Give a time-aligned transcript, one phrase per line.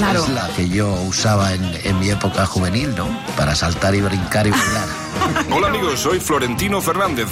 [0.00, 0.24] Claro.
[0.24, 3.06] es la que yo usaba en, en mi época juvenil, ¿no?
[3.36, 4.88] Para saltar y brincar y bailar.
[5.52, 7.28] Hola amigos, soy Florentino Fernández.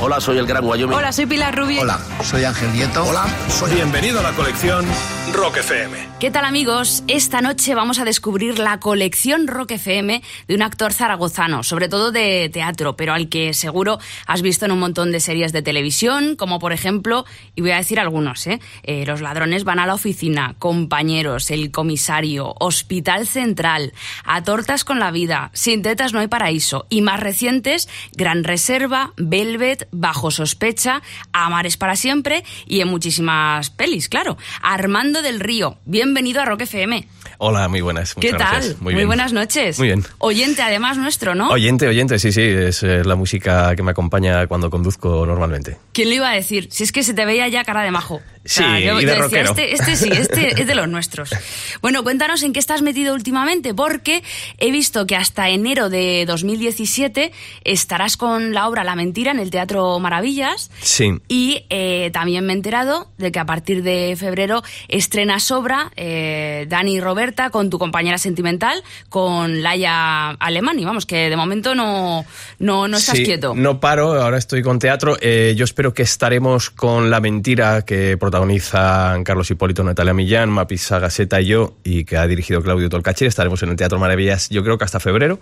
[0.00, 0.96] Hola, soy el Gran Wyoming.
[0.96, 1.82] Hola, soy Pilar Rubio.
[1.82, 3.04] Hola, soy Ángel Nieto.
[3.04, 3.74] Hola, soy...
[3.74, 4.84] Bienvenido a la colección
[5.32, 6.08] Rock FM.
[6.20, 7.04] ¿Qué tal amigos?
[7.06, 12.10] Esta noche vamos a descubrir la colección Rock FM de un actor zaragozano, sobre todo
[12.12, 16.34] de teatro, pero al que seguro has visto en un montón de series de televisión,
[16.34, 18.60] como por ejemplo, y voy a decir algunos, ¿eh?
[18.82, 23.92] Eh, Los ladrones van a la oficina, Compañeros, El comisario, Hospital Central,
[24.24, 29.14] A tortas con la vida, Sin tetas no hay paraíso, y más recientes, Gran Reserva,
[29.16, 31.00] Velvet, Bajo sospecha,
[31.32, 34.36] Amar es para siempre y en muchísimas pelis, claro.
[34.60, 37.08] Armando del Río, bienvenido a Rock FM.
[37.40, 38.14] Hola, muy buenas.
[38.14, 38.38] ¿Qué tal?
[38.38, 38.80] gracias.
[38.80, 39.78] Muy, buenas noches.
[39.78, 40.04] Muy bien.
[40.18, 41.50] Oyente además nuestro, ¿no?
[41.50, 45.76] Oyente, oyente, sí, sí, es eh, la música que me acompaña cuando conduzco normalmente.
[45.92, 46.66] ¿Quién le iba a decir?
[46.72, 48.20] Si es que se te veía ya cara de majo.
[48.44, 49.50] Sí, yo y de decía, rockero.
[49.50, 51.30] este, este sí, este es de los nuestros.
[51.80, 54.24] Bueno, cuéntanos en qué estás metido últimamente, porque
[54.58, 57.30] he visto que hasta enero de 2017
[57.64, 60.70] estarás con la obra La Mentira en el Teatro Maravillas.
[60.80, 61.12] Sí.
[61.28, 66.66] Y eh, también me he enterado de que a partir de febrero estrenas obra eh,
[66.68, 67.00] Dani y
[67.50, 70.84] Con tu compañera sentimental, con Laia Alemani.
[70.84, 72.24] Vamos, que de momento no,
[72.58, 73.54] no, no estás Sí, quieto.
[73.54, 75.16] No paro, ahora estoy con teatro.
[75.20, 80.82] Eh, yo espero que estaremos con La Mentira que protagonizan Carlos Hipólito, Natalia Millán, Mapis
[80.82, 83.28] Sagaseta y yo, y que ha dirigido Claudio Tolcachir.
[83.28, 85.38] Estaremos en el Teatro Maravillas, yo creo que hasta febrero.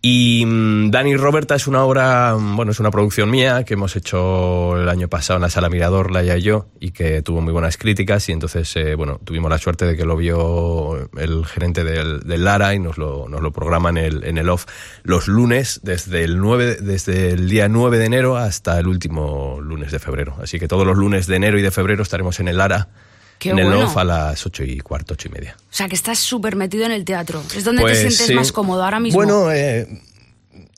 [0.00, 3.96] Y mm, Dani Roberta es una obra, mm, bueno, es una producción mía que hemos
[3.96, 7.52] hecho el año pasado en la Sala Mirador, Laia y yo, y que tuvo muy
[7.52, 8.28] buenas críticas.
[8.28, 12.74] Y entonces, eh, bueno, tuvimos la suerte de que lo vio el gerente del, Lara
[12.74, 14.66] y nos lo, nos lo programa en el, en el off
[15.02, 19.90] los lunes, desde el, 9, desde el día 9 de enero hasta el último lunes
[19.90, 20.36] de febrero.
[20.40, 22.88] Así que todos los lunes de enero y de febrero estaremos en el Lara.
[23.38, 25.56] Qué en el off a las ocho y cuarto, ocho y media.
[25.58, 27.42] O sea, que estás súper metido en el teatro.
[27.56, 28.34] Es donde Pues te sientes sí.
[28.34, 29.16] más cómodo ahora mismo.
[29.18, 29.86] Bueno, eh,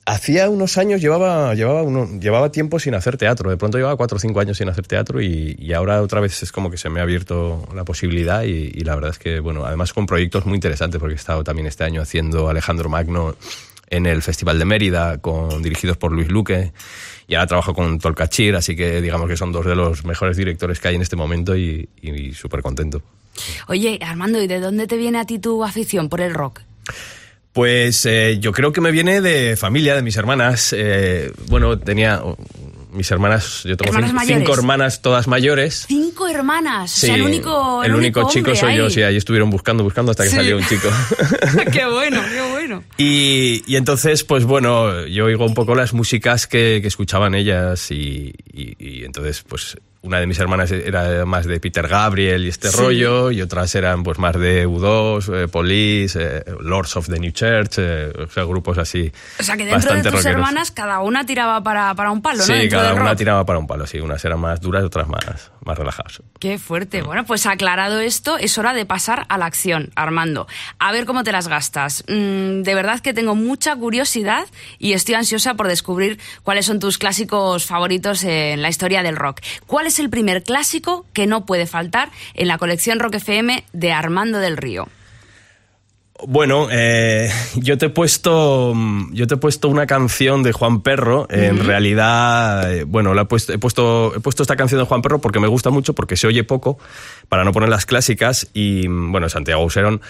[0.05, 3.49] hacía unos años llevaba, llevaba, uno- llevaba tiempo sin hacer teatro.
[3.49, 6.41] De pronto llevaba cuatro o cinco años sin hacer teatro y, y ahora otra vez
[6.43, 9.39] es como que se me ha abierto la posibilidad y, y la verdad es que,
[9.39, 13.35] bueno, además con proyectos muy interesantes porque he estado también este año haciendo Alejandro Magno
[13.89, 16.71] en el Festival de Mérida, con, dirigidos por Luis Luque.
[17.31, 20.81] Y ahora trabajo con Tolcachir, así que digamos que son dos de los mejores directores
[20.81, 23.01] que hay en este momento y, y súper contento.
[23.69, 26.59] Oye, Armando, ¿y de dónde te viene a ti tu afición por el rock?
[27.53, 30.75] Pues eh, yo creo que me viene de familia, de mis hermanas.
[30.77, 32.21] Eh, bueno, tenía
[32.91, 35.85] mis hermanas, yo tengo ¿Hermanas cinco, hermanas todas mayores.
[35.87, 36.91] Cinco hermanas.
[36.91, 40.11] Sí, o sea, el único, el único chico soy yo, sí, ahí estuvieron buscando, buscando
[40.11, 40.35] hasta que Sí.
[40.35, 40.89] salió un chico.
[41.71, 42.83] qué bueno, qué bueno.
[42.97, 47.91] Y, y entonces, pues bueno, yo oigo un poco las músicas que, que escuchaban ellas
[47.91, 52.49] y, y- y entonces, pues una de mis hermanas era más de Peter Gabriel y
[52.49, 52.77] este Sí.
[52.77, 57.31] rollo y otras eran pues más de U2, eh, Police, eh, Lords of the New
[57.31, 59.11] Church, eh, o sea, grupos así.
[59.39, 60.25] O sea, que dentro de tus rockeros.
[60.25, 62.43] hermanas cada una tiraba para, para un palo, ¿no?
[62.45, 63.17] Sí, cada una rock.
[63.19, 63.99] tiraba para un palo, sí.
[63.99, 66.21] Unas eran más duras, otras más, más relajadas.
[66.39, 67.03] Qué fuerte.
[67.03, 70.47] Bueno, pues aclarado esto, es hora de pasar a la acción, Armando.
[70.79, 72.03] A ver cómo te las gastas.
[72.07, 74.45] Mm, de verdad que tengo mucha curiosidad
[74.79, 79.41] y estoy ansiosa por descubrir cuáles son tus clásicos favoritos en la historia del rock.
[79.67, 83.91] ¿Cuál es el primer clásico que no puede faltar en la colección Rock FM de
[83.91, 84.87] Armando del Río?
[86.27, 90.81] Bueno, eh, yo te he puesto, mm, yo te he puesto una canción de Juan
[90.81, 91.27] Perro.
[91.29, 95.01] En realidad, eh, bueno, la he, puesto, he puesto, he puesto esta canción de Juan
[95.01, 96.77] Perro porque me gusta mucho, porque se oye poco,
[97.27, 98.49] para no poner las clásicas.
[98.53, 100.01] Y mm, bueno, Santiago Userón,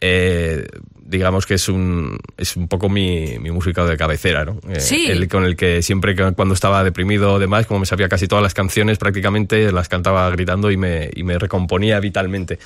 [0.00, 0.66] eh,
[1.02, 4.58] digamos que es un, es un poco mi, mi música de cabecera, ¿no?
[4.68, 5.06] Eh, Sí.
[5.10, 8.42] el con el que siempre cuando estaba deprimido o demás, como me sabía casi todas
[8.42, 12.58] las canciones, prácticamente las cantaba gritando y me, y me recomponía vitalmente.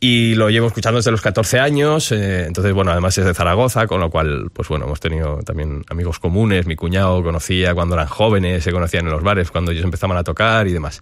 [0.00, 3.86] Y lo llevo escuchando desde los 14 años, eh, entonces, bueno, además es de Zaragoza,
[3.86, 8.08] con lo cual, pues bueno, hemos tenido también amigos comunes, mi cuñado conocía cuando eran
[8.08, 11.00] jóvenes, se conocían en los bares, cuando ellos empezaban a tocar y demás.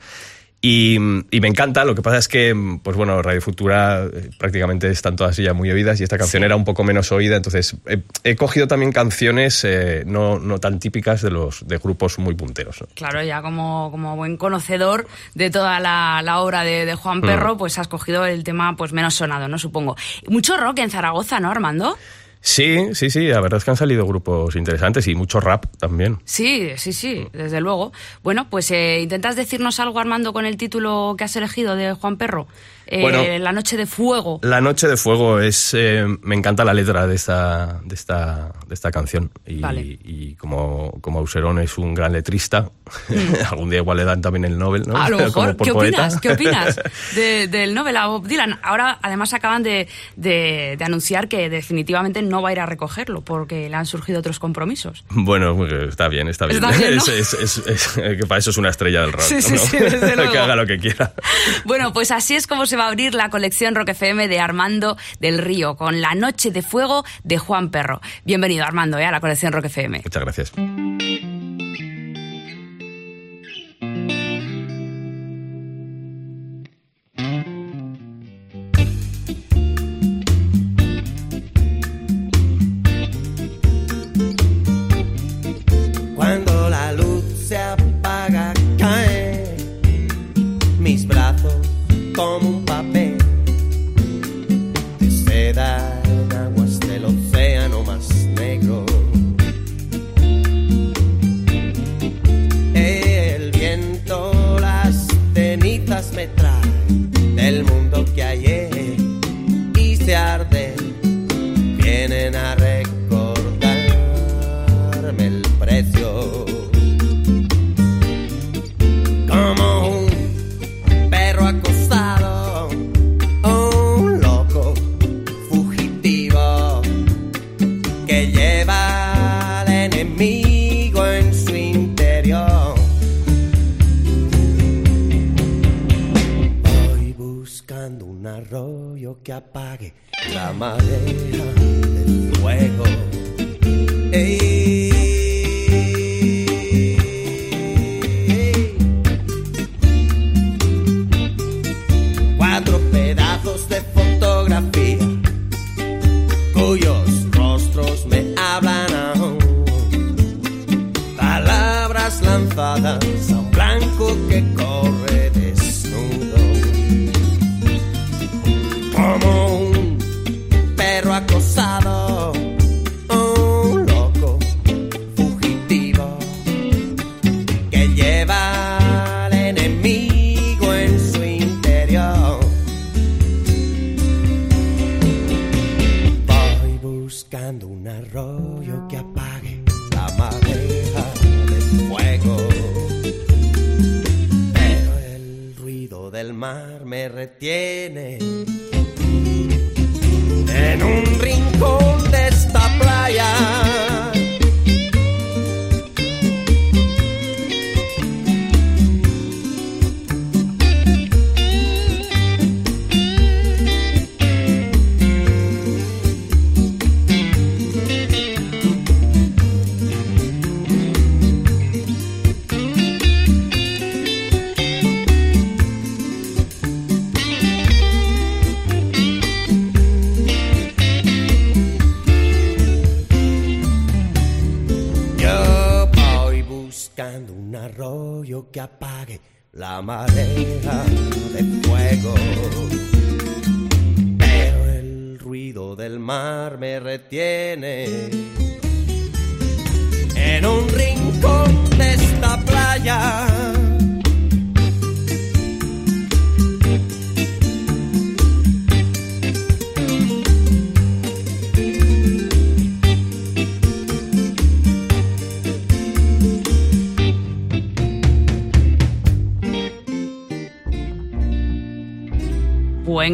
[0.64, 4.88] Y, y me encanta, lo que pasa es que, pues bueno, Radio Futura eh, prácticamente
[4.88, 8.00] están todas ya muy oídas y esta canción era un poco menos oída, entonces he,
[8.22, 12.80] he cogido también canciones eh, no, no tan típicas de los de grupos muy punteros.
[12.80, 12.86] ¿no?
[12.94, 16.98] Claro, ya como, como buen conocedor de toda la, la obra de, de Mm.
[16.98, 19.58] Juan Perro, pues has cogido el tema pues menos sonado, ¿no?
[19.58, 19.96] Supongo.
[20.28, 21.96] Mucho rock en Zaragoza, ¿no, Armando?
[22.44, 26.18] Sí, sí, sí, la verdad es que han salido grupos interesantes y mucho rap también.
[26.24, 27.92] Sí, sí, sí, desde luego.
[28.24, 32.16] Bueno, pues eh, intentas decirnos algo, Armando, con el título que has elegido de Juan
[32.16, 32.48] Perro.
[32.94, 33.22] Eh, Bueno.
[33.38, 34.38] la noche de fuego.
[34.42, 38.74] La noche de fuego es, eh, me encanta la letra de esta, de esta, de
[38.74, 39.80] esta canción y, Vale.
[39.80, 42.68] y como, como Auserón es un gran letrista,
[43.50, 44.96] algún día igual le dan también el Nobel, ¿no?
[44.96, 46.06] A lo mejor, ¿qué poeta.
[46.08, 46.20] opinas?
[46.20, 46.80] ¿Qué opinas
[47.14, 48.60] de- del Nobel a Bob Dylan?
[48.62, 53.22] Ahora, además, acaban de, de- de anunciar que definitivamente no va a ir a recogerlo
[53.22, 55.04] porque le han surgido otros compromisos.
[55.08, 56.62] Bueno, pues, está bien, está bien.
[56.62, 57.02] Está bien, ¿no?
[57.04, 57.66] Es- es- es-
[57.96, 59.22] es- que para eso es una estrella del rock.
[59.22, 59.58] Sí, sí, ¿no?
[59.58, 59.78] sí,
[60.30, 61.14] que haga lo que quiera.
[61.64, 64.96] Bueno, pues así es como se va a abrir la colección Rock FM de Armando
[65.20, 68.00] del Río con La Noche de Fuego de Juan Perro.
[68.24, 69.04] Bienvenido, Armando, ¿eh?
[69.04, 70.02] a la colección Rock FM.
[70.04, 70.52] Muchas gracias.
[92.22, 93.01] Como un papel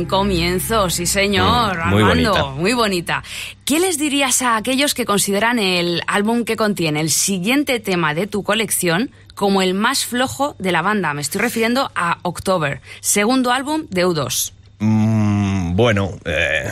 [0.08, 2.44] comienzo, sí señor, Mm, muy Armando, bonita.
[2.60, 3.22] muy bonita.
[3.64, 8.26] ¿Qué les dirías a aquellos que consideran el álbum que contiene el siguiente tema de
[8.26, 11.14] tu colección como el más flojo de la banda?
[11.14, 14.52] Me estoy refiriendo a October, segundo álbum de U2.
[14.80, 16.70] Mm, bueno, eh,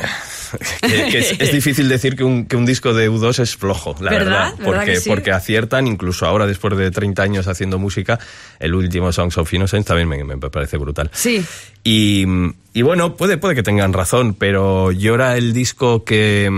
[0.80, 3.94] que- que es, es difícil decir que un, que un disco de U2 es flojo,
[4.00, 4.24] la ¿Verdad?
[4.24, 4.54] verdad.
[4.58, 5.08] ¿Verdad Porque, sí?
[5.08, 8.18] porque aciertan, incluso ahora después de 30 años haciendo música,
[8.58, 11.10] el último Songs of Innocence también me, me parece brutal.
[11.12, 11.44] Sí.
[11.84, 12.24] Y,
[12.74, 16.50] y bueno, puede, puede que tengan razón, pero yo era el disco que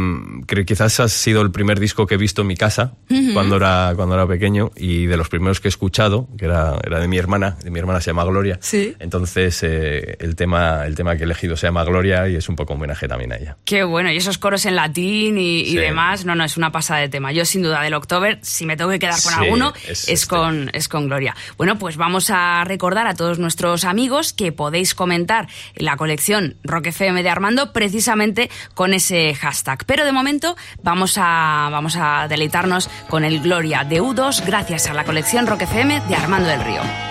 [0.47, 2.95] que quizás ha sido el primer disco que he visto en mi casa
[3.35, 6.99] cuando, era, cuando era pequeño y de los primeros que he escuchado, que era, era
[6.99, 8.59] de mi hermana, de mi hermana se llama Gloria.
[8.63, 8.95] Sí.
[9.01, 12.57] Entonces eh, el, tema, el tema que he elegido se llama Gloria y es un
[12.57, 13.57] poco homenaje también a ella.
[13.67, 17.09] Qué bueno, y esos coros en latín y, demás, no, no, es una pasada de
[17.09, 17.33] tema.
[17.33, 20.09] Yo sin duda del October, si me tengo que quedar con Sí, alguno, es es,
[20.09, 20.29] este.
[20.29, 21.35] con, es con Gloria.
[21.57, 26.87] Bueno, pues vamos a recordar a todos nuestros amigos que podéis comentar la colección Rock
[26.87, 29.85] FM de Armando precisamente con ese hashtag.
[29.87, 34.95] Pero de momento vamos a, vamos a deleitarnos con el Gloria de U2 gracias a
[34.95, 37.08] la colección Rock FM de Armando del Río.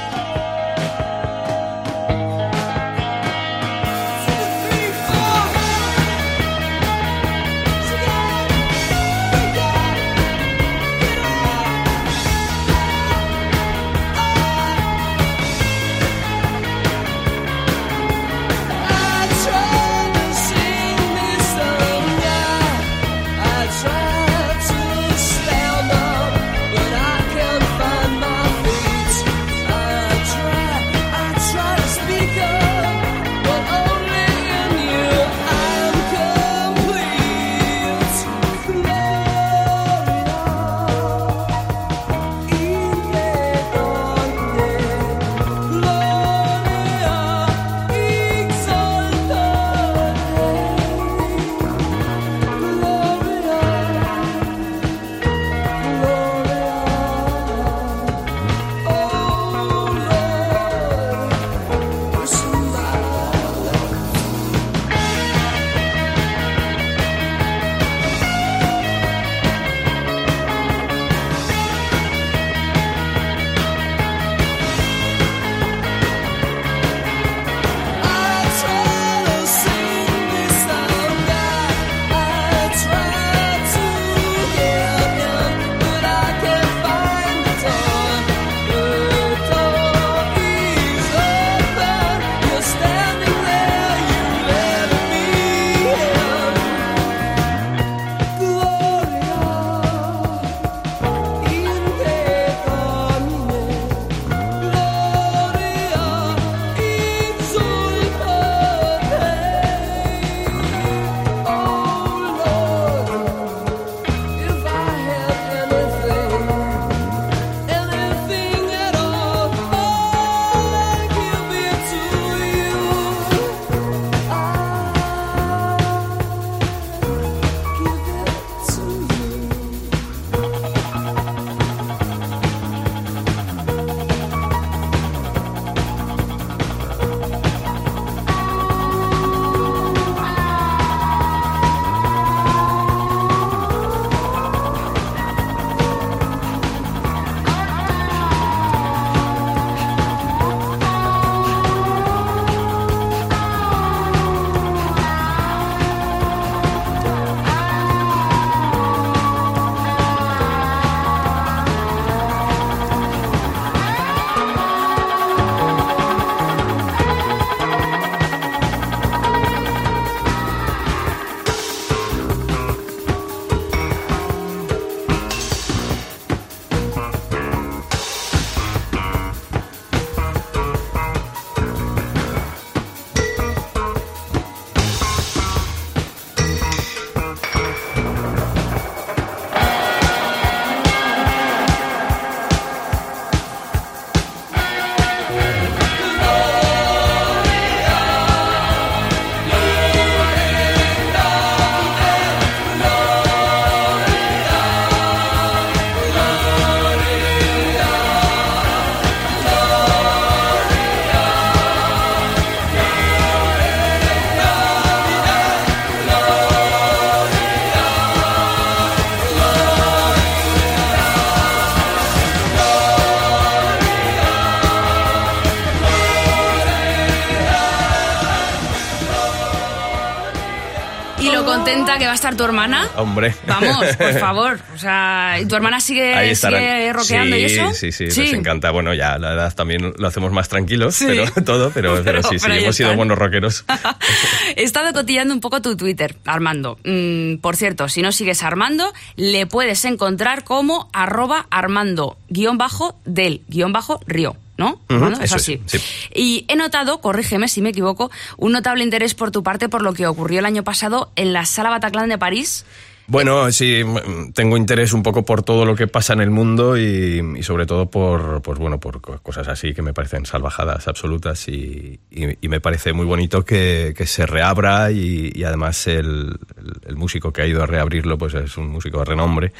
[232.17, 232.87] Estar tu hermana.
[232.95, 233.33] Hombre.
[233.47, 234.59] Vamos, por favor.
[234.77, 237.73] O sea, ¿y tu hermana sigue, sigue rockeando sí, y eso?
[237.73, 238.69] Sí, sí, les encanta.
[238.69, 241.05] Bueno, ya la edad también lo hacemos más tranquilos, Sí.
[241.07, 243.65] pero todo, pero, pero, Pero- sí, sí, hemos sido buenos rockeros.
[244.55, 246.77] He estado cotillando un poco tu Twitter, Armando.
[246.85, 252.59] Mm, por cierto, si no sigues a Armando, le puedes encontrar como arroba armando guion
[252.59, 254.37] bajo del guion bajo río.
[254.59, 254.81] ¿No?
[254.89, 255.61] Eso es, así.
[255.67, 255.79] sí.
[256.15, 259.93] Y he notado, corrígeme si me equivoco, un notable interés por tu parte por lo
[259.93, 262.65] que ocurrió el año pasado en la Sala Bataclan de París.
[263.09, 266.77] Bueno, sí, m- tengo interés un poco por todo lo que pasa en el mundo
[266.77, 270.89] y, y sobre todo por, pues bueno, por co- cosas así que me parecen salvajadas
[270.89, 276.37] absolutas y, y- me parece muy bonito que, que se reabra y, además el-
[276.85, 279.53] el músico que ha ido a reabrirlo pues es un músico de renombre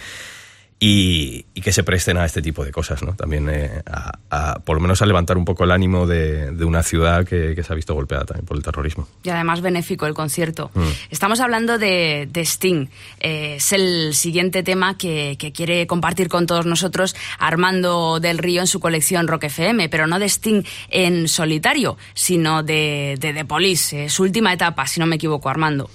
[0.80, 3.14] y, y que se presten a este tipo de cosas, ¿no?
[3.14, 6.66] También eh, a, a- por lo menos a levantar un poco el ánimo de, de
[6.66, 9.08] una ciudad que, que se ha visto golpeada también por el terrorismo.
[9.24, 10.70] Y además benéfico el concierto.
[10.76, 10.82] Mm.
[11.10, 12.88] Estamos hablando de, de Sting.
[13.20, 18.62] Eh, es el siguiente tema que, que quiere compartir con todos nosotros Armando del Río
[18.62, 23.46] en su colección Rock FM, pero no de Sting en solitario, sino de, de The
[23.46, 25.90] Police, eh, su última etapa, si no me equivoco, Armando.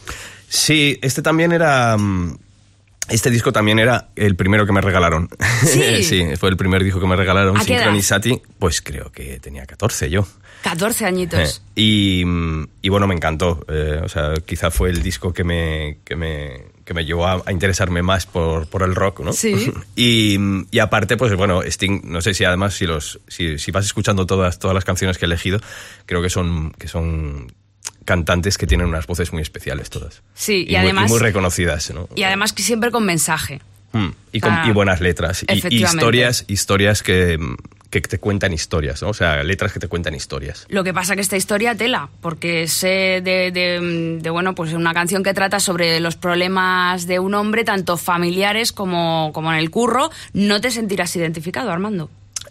[0.48, 1.96] Sí, este también era.
[1.96, 2.36] mm,
[3.08, 5.28] Este disco también era el primero que me regalaron.
[5.64, 6.30] Sí.
[6.38, 7.56] fue el primer disco que me regalaron.
[7.56, 7.92] ¿A qué edad?
[7.92, 10.26] Synchronicity, pues creo que tenía 14 yo.
[10.62, 11.62] 14 añitos.
[11.74, 12.24] Eh, y,
[12.80, 13.64] y bueno, me encantó.
[13.68, 17.42] Eh, o sea, quizá fue el disco que me, que me, que me llevó a,
[17.44, 19.32] a interesarme más por, por el rock, ¿no?
[19.32, 19.72] Sí.
[19.96, 20.38] y,
[20.70, 24.24] y aparte, pues bueno, Sting, no sé si además, si, los, si, si vas escuchando
[24.26, 25.60] todas, todas las canciones que he elegido,
[26.06, 27.52] creo que son, que son
[28.04, 30.22] cantantes que tienen unas voces muy especiales todas.
[30.34, 32.08] Sí, y además- muy reconocidas, ¿no?
[32.14, 33.60] Y además que siempre con mensaje.
[33.92, 35.44] Mm, y, con, Ah, y buenas letras.
[35.46, 37.38] Y, historias, historias que,
[37.90, 39.10] que te cuentan historias, ¿no?
[39.10, 40.64] O sea, letras que te cuentan historias.
[40.70, 44.94] Lo que pasa que esta historia tela, porque sé de, de- de, bueno, pues una
[44.94, 49.70] canción que trata sobre los problemas de un hombre, tanto familiares como, como en el
[49.70, 50.10] curro.
[50.32, 52.08] No te sentirás identificado, Armando.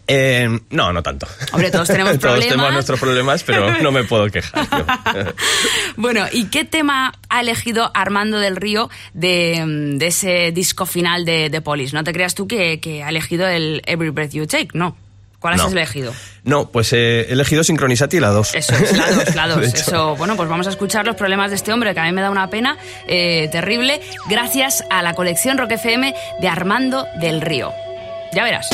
[0.08, 1.26] Eh, no, no tanto.
[1.52, 2.48] Hombre, todos tenemos todos problemas.
[2.48, 4.66] tenemos nuestros problemas, pero no me puedo quejar.
[5.96, 9.62] Bueno, ¿y qué tema ha elegido Armando del Río de,
[9.98, 11.94] de ese disco final de, de Police?
[11.94, 14.96] No te creas tú que, que ha elegido el Every Breath You Take, no.
[15.38, 15.64] ¿Cuál No.
[15.64, 16.14] has elegido?
[16.44, 18.54] No, pues eh, he elegido Synchronicity la 2.
[18.54, 19.60] Eso es, la dos, la dos.
[19.60, 19.76] De hecho.
[19.78, 22.22] Eso, bueno, pues vamos a escuchar los problemas de este hombre, que a mí me
[22.22, 22.78] da una pena
[23.08, 27.72] eh, terrible, gracias a la colección Rock FM de Armando del Río.
[28.32, 28.68] Ya verás.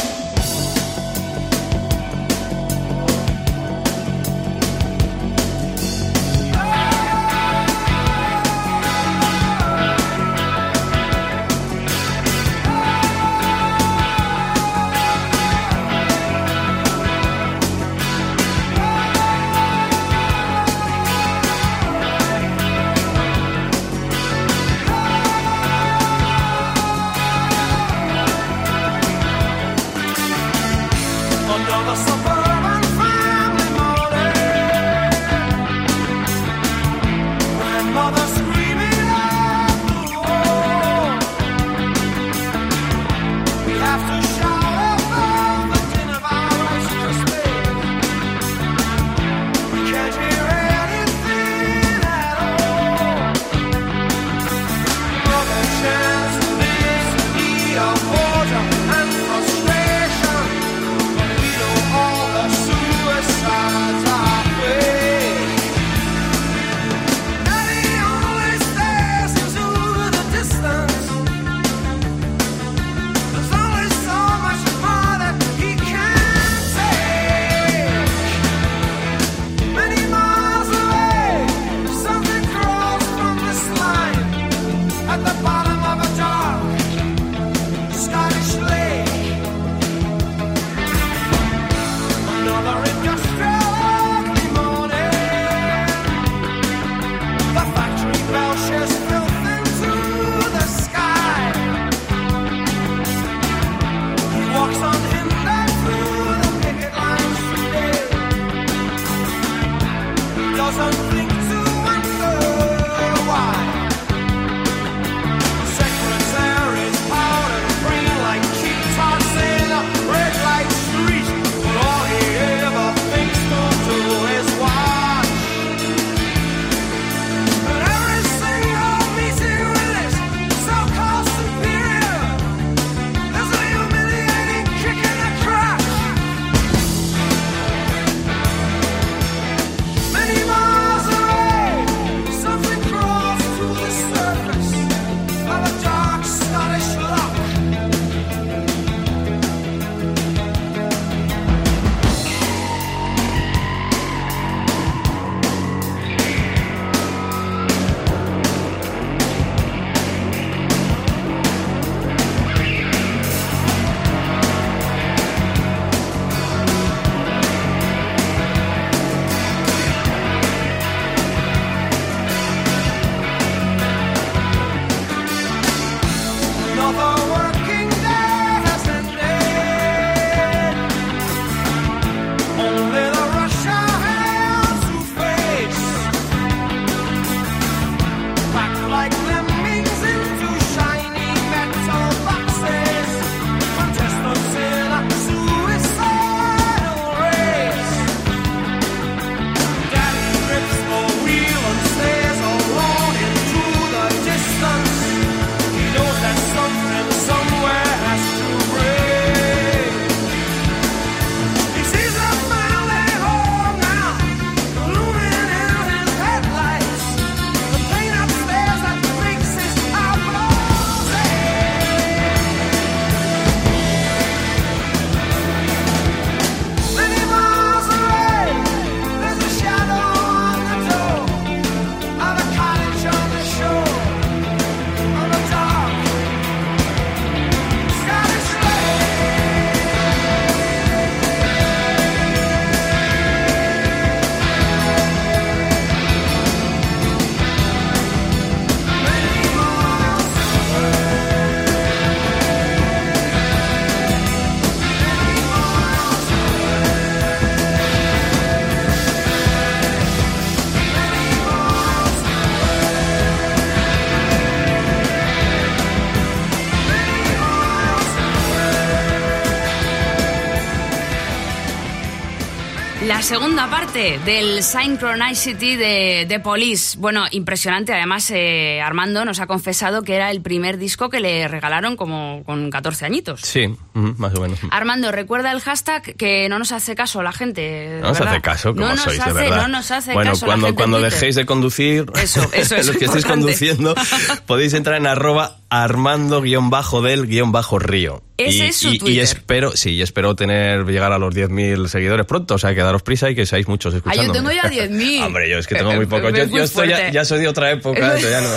[273.28, 276.96] Segunda parte del Synchronicity de, de Police.
[276.98, 277.92] Bueno, impresionante.
[277.92, 282.42] Además, eh, Armando nos ha confesado que era el primer disco que le regalaron como
[282.46, 283.42] con 14 añitos.
[283.42, 284.58] Sí, más o menos.
[284.70, 287.98] Armando, recuerda el hashtag que no nos hace caso la gente.
[288.00, 289.56] No nos hace caso, como no nos sois, hace, de verdad.
[289.58, 292.86] No nos hace bueno, caso la cuando, gente cuando dejéis de conducir, Eso, eso es
[292.86, 293.94] los que estéis conduciendo,
[294.46, 298.22] podéis entrar en arroba armando-del-río.
[298.36, 299.22] Ese y, es su y- y Twitter.
[299.24, 303.02] espero, sí, y espero tener, llegar a los 10.000 seguidores pronto, o sea, que daros
[303.02, 304.26] prisa y que seáis muchos Ah, escuchando.
[304.26, 305.26] yo tengo ya 10.000.
[305.26, 306.32] Hombre, yo es que tengo muy pocos.
[306.32, 308.48] Yo, yo estoy ya, ya soy de otra época, eso ya no,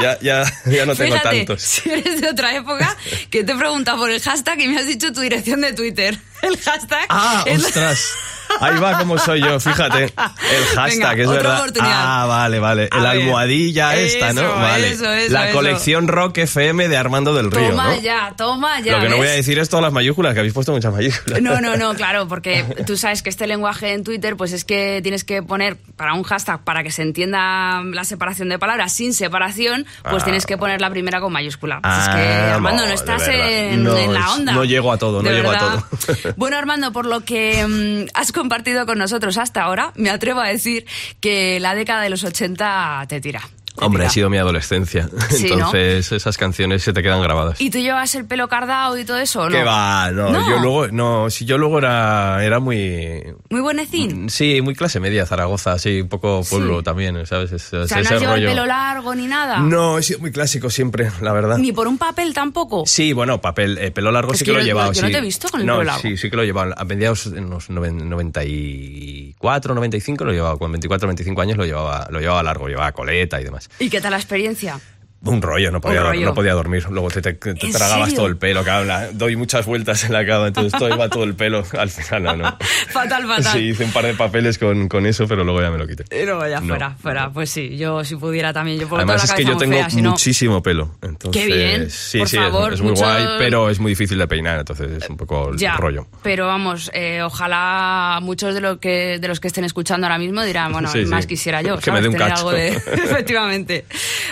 [0.00, 1.62] ya, ya, ya no tengo Fíjate, tantos.
[1.62, 2.96] si eres de otra época,
[3.30, 6.18] que te he preguntado por el hashtag y me has dicho tu dirección de Twitter.
[6.42, 8.12] El hashtag Ah, es la- ostras.
[8.60, 10.06] Ahí va como soy yo, fíjate.
[10.06, 11.58] El hashtag, Venga, es otra verdad.
[11.60, 11.94] oportunidad.
[12.22, 12.88] Ah, vale, vale.
[12.90, 13.10] A El ver.
[13.12, 14.42] almohadilla esta, ¿no?
[14.56, 14.90] Vale.
[14.90, 18.00] eso, eso, la colección Rock FM de Armando del Río, Toma ¿no?
[18.00, 18.94] ya, toma ya.
[18.96, 21.40] Lo que no voy a decir es todas las mayúsculas, que habéis puesto muchas mayúsculas.
[21.40, 24.98] No, no, no, claro, porque tú sabes que este lenguaje en Twitter, pues es que
[25.00, 29.14] tienes que poner para un hashtag para que se entienda la separación de palabras sin
[29.14, 30.24] separación, pues Ah.
[30.24, 31.78] tienes que poner la primera con mayúscula.
[31.82, 34.52] Pues es que, Ah, Armando, no estás en, No, en la onda.
[34.54, 35.86] no llego a todo, no De llego a todo.
[36.36, 40.48] Bueno, Armando, por lo que mm, has compartido con nosotros hasta ahora, me atrevo a
[40.48, 40.86] decir
[41.20, 43.42] que la década de los 80 te tira.
[43.80, 45.08] Te Hombre, ha sido mi adolescencia.
[45.30, 45.54] Sí, ¿no?
[45.56, 47.60] Entonces, esas canciones se te quedan grabadas.
[47.60, 49.48] ¿Y tú llevas el pelo cardado y todo eso?
[49.48, 49.56] ¿no?
[49.56, 50.10] ¿Qué va?
[50.12, 50.48] No, No.
[50.48, 54.28] yo luego, no, si yo luego era, era muy, Muy buenecín.
[54.30, 56.84] sí, muy clase media, Zaragoza, sí, un poco pueblo Sí.
[56.84, 57.52] también, ¿sabes?
[57.52, 59.60] Es- O es sea, no has el pelo largo ni nada.
[59.60, 61.56] No, he sido muy clásico siempre, la verdad.
[61.58, 62.84] Ni por un papel tampoco.
[62.86, 64.92] Sí, bueno, papel, eh, pelo largo Es sí que que lo he llevado.
[64.92, 65.12] yo no sí.
[65.12, 66.02] te he visto con el No, pelo largo.
[66.02, 66.74] Sí, sí que lo he llevado.
[66.76, 70.58] A mediados en los noven- 94, 95 lo llevaba.
[70.58, 73.69] Con 24, 25 años lo llevaba, lo llevaba largo, llevaba coleta y demás.
[73.78, 74.80] ¿Y qué tal la experiencia?
[75.22, 76.24] Un rollo, no podía, rollo.
[76.24, 76.86] no podía dormir.
[76.90, 78.16] Luego te, te- te ¿En tragabas serio?
[78.16, 81.24] todo el pelo, claro, la- doy muchas vueltas en la cama, entonces todo iba todo
[81.24, 81.62] el pelo.
[81.78, 82.58] Al final, no, no.
[82.88, 83.52] fatal, fatal.
[83.52, 86.04] Sí, hice un par de papeles con, con eso, pero luego ya me lo quité.
[86.10, 87.30] Y luego ya No, fuera, fuera.
[87.30, 88.78] Pues sí, yo si pudiera también.
[88.80, 90.94] Yo Además es que yo tengo fea, muchísimo pelo.
[91.02, 94.16] Entonces, Qué bien, Sí, por sí, favor, es, muy mucho- guay, pero es muy difícil
[94.16, 96.06] de peinar, entonces es un poco el Ya, rollo.
[96.22, 100.42] pero vamos, eh, ojalá muchos de, lo que, de los que estén escuchando ahora mismo
[100.44, 101.10] dirán, bueno, Sí, sí.
[101.10, 102.02] más quisiera yo, Que me ¿sabes?
[102.04, 102.48] dé un Tener cacho.
[102.48, 102.68] algo de...
[103.04, 103.84] Efectivamente.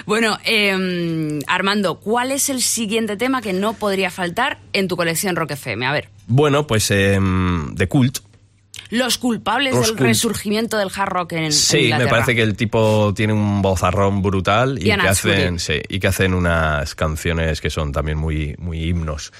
[0.07, 0.77] Bueno, eh,
[1.47, 5.87] Armando, ¿cuál es el siguiente tema que no podría faltar en tu colección Rock FM?
[5.87, 8.19] A ver, Bueno, pues em, The Cult.
[8.91, 12.43] los culpables Los del cult- resurgimiento del hard rock en, en Sí, me parece que
[12.43, 17.61] el tipo tiene un vozarrón brutal y que hacen, sí, y que hacen unas canciones
[17.61, 19.33] que son también muy, muy himnos.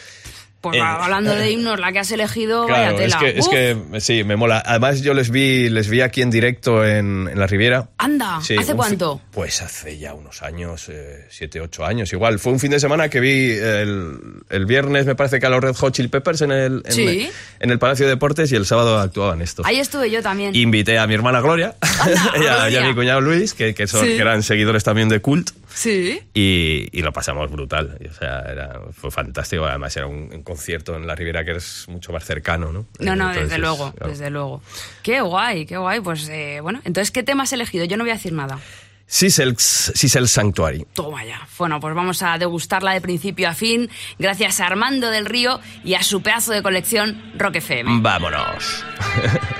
[0.61, 3.19] Pues Eh, hablando de himnos, la que has elegido, vaya es tela.
[3.21, 4.61] que, es que sí, me mola.
[4.67, 7.89] Además, yo les vi, les vi aquí en directo en, en la Riviera.
[7.99, 9.21] Anda, Sí, ¿hace cuánto?
[9.31, 12.13] Pues hace ya unos años, eh, siete, ocho años.
[12.13, 14.17] Igual, fue un fin de semana que vi el,
[14.51, 17.31] el viernes, me parece que a los Red Hot Chili Peppers en el, en, Sí.
[17.61, 19.65] en el Palacio de Deportes y el sábado actuaban estos.
[19.65, 20.57] Ahí estuve yo también.
[20.57, 22.89] Invité a mi hermana Gloria Anda, y, a, y a Gloria.
[22.89, 24.17] mi cuñado Luis, que, que son, Sí.
[24.17, 25.51] que eran seguidores también de Cult.
[25.79, 26.21] Sí.
[26.35, 27.97] Y, y lo pasamos brutal.
[28.11, 29.65] O sea, era, fue fantástico.
[29.65, 32.87] Además, era un, un concierto en la Riviera que es mucho más cercano, ¿no?
[32.99, 34.11] No, no, Entonces, desde luego, claro.
[34.11, 34.63] desde luego.
[35.05, 36.01] Qué guay, qué guay.
[36.01, 37.85] Pues eh, bueno, entonces, ¿qué tema has elegido?
[37.85, 38.59] Yo no voy a decir nada.
[39.07, 40.85] Sisel, Sisel Sanctuary.
[40.95, 41.47] Toma ya.
[41.57, 43.89] Bueno, pues vamos a degustarla de principio a fin,
[44.19, 48.01] gracias a Armando del Río y a su pedazo de colección Rock FM.
[48.03, 48.85] Vámonos.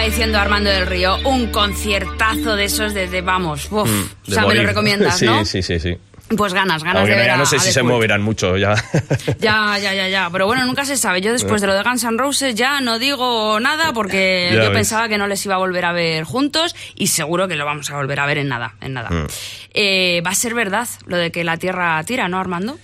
[0.00, 4.46] estaba diciendo Armando del Río, un conciertazo de esos desde, vamos, uf, Mm, o sea,
[4.46, 5.44] me lo recomiendas, sí, ¿no?
[5.44, 5.96] Sí, sí, sí.
[6.36, 8.74] Pues ganas, ganas Aunque de ver a- no sé a si se moverán mucho ya.
[9.40, 10.28] Ya, ya, ya, ya.
[10.30, 11.20] Pero bueno, nunca se sabe.
[11.20, 14.68] Yo después de lo de Guns N' Roses ya no digo nada porque Ya yo
[14.70, 14.78] ves.
[14.78, 17.90] pensaba que no les iba a volver a ver juntos y seguro que lo vamos
[17.90, 19.10] a volver a ver en nada, en nada.
[19.10, 19.26] Mm.
[19.74, 22.78] Eh, va a ser verdad lo de que la Tierra tira, ¿no, Armando?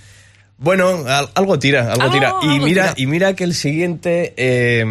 [0.58, 2.32] Bueno, al- algo tira, algo, Algo- tira.
[2.42, 2.94] Y algo mira, tira.
[2.96, 4.84] y mira que el siguiente, eh,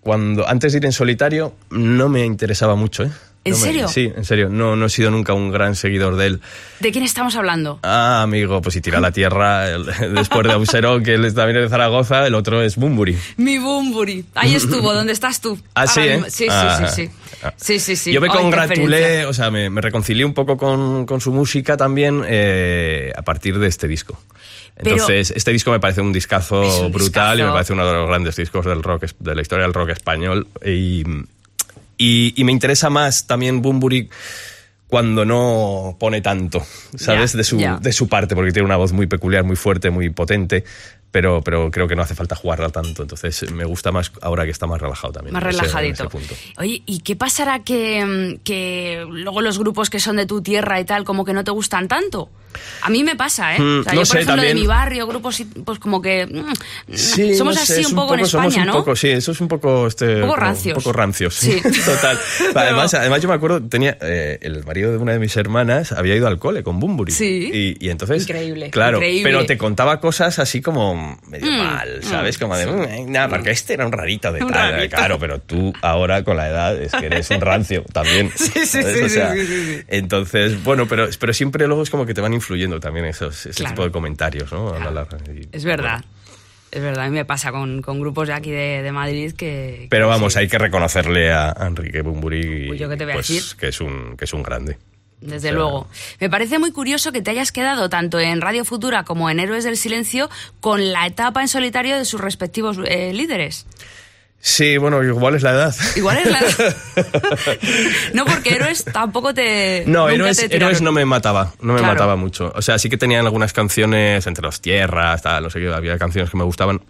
[0.00, 3.10] cuando antes de ir en solitario, no me interesaba mucho, ¿eh?
[3.42, 3.88] ¿En No me- serio?
[3.88, 4.50] sí, en serio.
[4.50, 6.40] No, no he sido nunca un gran seguidor de él.
[6.80, 7.78] ¿De quién estamos hablando?
[7.82, 11.62] Ah, amigo, pues si tira la tierra el- después de Auserón, que él es también
[11.62, 13.16] de Zaragoza, el otro es Bumburi.
[13.38, 14.26] Mi Bumburi.
[14.34, 15.58] Ahí estuvo, ¿dónde estás tú?
[15.74, 16.20] Ah, sí, ¿eh?
[16.28, 17.10] Sí, sí, Ah, sí, sí.
[17.42, 17.54] ah.
[17.56, 18.12] Sí, sí, sí.
[18.12, 22.22] Yo me congratulé, o sea, me, me reconcilié un poco con, con su música también
[22.26, 24.20] eh, a partir de este disco.
[24.82, 27.92] Pero- Entonces, este disco me parece un discazo un brutal y me parece uno de
[27.92, 30.46] los grandes discos del rock, de la historia del rock español.
[30.64, 31.04] Y,
[31.98, 34.08] y, y me interesa más también Bumburi
[34.86, 36.66] cuando no pone tanto,
[36.96, 37.32] ¿sabes?
[37.32, 40.64] De, su, de su parte, porque tiene una voz muy peculiar, muy fuerte, muy potente.
[41.12, 43.02] Pero, pero creo que no hace falta jugarla tanto.
[43.02, 45.32] Entonces me gusta más ahora que está más relajado también.
[45.34, 46.08] Más ese- relajadito.
[46.16, 46.36] ese.
[46.58, 48.04] Oye, ¿y qué pasará que,
[48.38, 51.42] mm, que luego los grupos que son de tu tierra y tal, como que no
[51.42, 52.30] te gustan tanto?
[52.82, 53.60] A mí me pasa, ¿eh?
[53.60, 56.02] Mm, o sea, no yo, por sé, ejemplo, también- de mi barrio, grupos, pues como
[56.02, 56.26] que...
[56.26, 58.84] mm, Sí, somos no sé, así un poco en somos España, un ¿no?
[58.84, 59.86] Poco, sí, eso es un poco...
[59.86, 60.76] Este, Un poco rancios.
[60.76, 61.60] Un poco rancios, Sí.
[61.84, 62.18] Total.
[62.38, 65.92] Pero- además, además yo me acuerdo, tenía eh, el marido de una de mis hermanas
[65.92, 67.12] había ido al cole con Bumburi.
[67.12, 67.50] Sí.
[67.80, 68.22] Y, y entonces...
[68.24, 69.22] Increíble, Claro, increíble.
[69.30, 70.94] pero te contaba cosas así como
[71.28, 72.38] medio Mm, mal, mm, ¿sabes?
[72.38, 74.72] Como de, "Mm, nada, porque este era un rarito de Un tal.
[74.72, 74.96] rarito.
[74.96, 78.30] Claro, pero tú ahora con la edad es que eres un rancio también.
[78.36, 79.82] Sí, sí, sí, O sí, sea, sí, sí, sí.
[79.88, 83.50] Entonces, bueno, pero, pero siempre luego es como que te van influyendo también esos, ese
[83.62, 83.74] Claro.
[83.74, 84.74] tipo de comentarios, ¿no?
[84.74, 85.18] A la larga.
[85.32, 86.00] Y, Es verdad.
[86.00, 86.20] bueno.
[86.72, 89.88] Es verdad, a mí me pasa con, con grupos de aquí de, de Madrid que...
[89.90, 93.10] Pero que vamos, sí, hay que reconocerle a Enrique Bumburi Uy, ¿yo qué te voy
[93.10, 93.56] a pues, decir?
[93.58, 94.78] que es un que es un grande.
[95.20, 95.86] Desde luego.
[96.18, 99.64] Me parece muy curioso que te hayas quedado tanto en Radio Futura como en Héroes
[99.64, 100.30] del Silencio
[100.60, 103.66] con la etapa en solitario de sus respectivos eh, líderes.
[104.42, 105.74] Sí, bueno, igual es la edad.
[105.96, 106.40] Igual es la...
[108.14, 109.84] no, porque Héroes tampoco te...
[109.86, 110.68] No, héroes, te tiraron.
[110.68, 111.92] Héroes no me mataba, no me Claro.
[111.94, 112.50] mataba mucho.
[112.54, 115.98] O sea, sí que tenían algunas canciones entre los tierras, tal, no sé qué, había
[115.98, 116.80] canciones que me gustaban,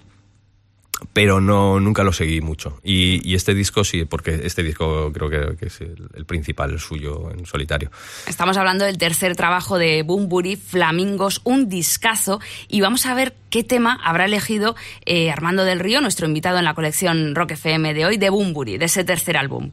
[1.13, 2.81] pero no nunca lo seguí mucho.
[2.83, 7.31] Y, este disco sí, porque este disco creo que, es el, el principal, el suyo
[7.31, 7.91] en solitario.
[8.27, 13.65] Estamos hablando del tercer trabajo de Bumburi, Flamingos, un discazo, y vamos a ver qué
[13.65, 18.07] tema habrá elegido eh, Armando del Río, nuestro invitado en la colección Rock FM de
[18.07, 19.71] hoy, de Bumburi, de ese tercer álbum.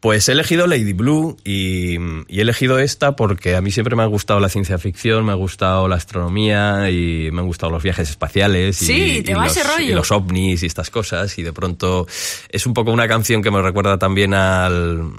[0.00, 1.96] Pues he elegido Lady Blue y,
[2.28, 5.32] y he elegido esta porque a mí siempre me ha gustado la ciencia ficción, me
[5.32, 9.34] ha gustado la astronomía y me han gustado los viajes espaciales y, Sí, te y
[9.34, 9.90] va los, ese rollo.
[9.90, 12.06] y los ovnis y estas cosas y de pronto
[12.48, 15.14] es un poco una canción que me recuerda también al,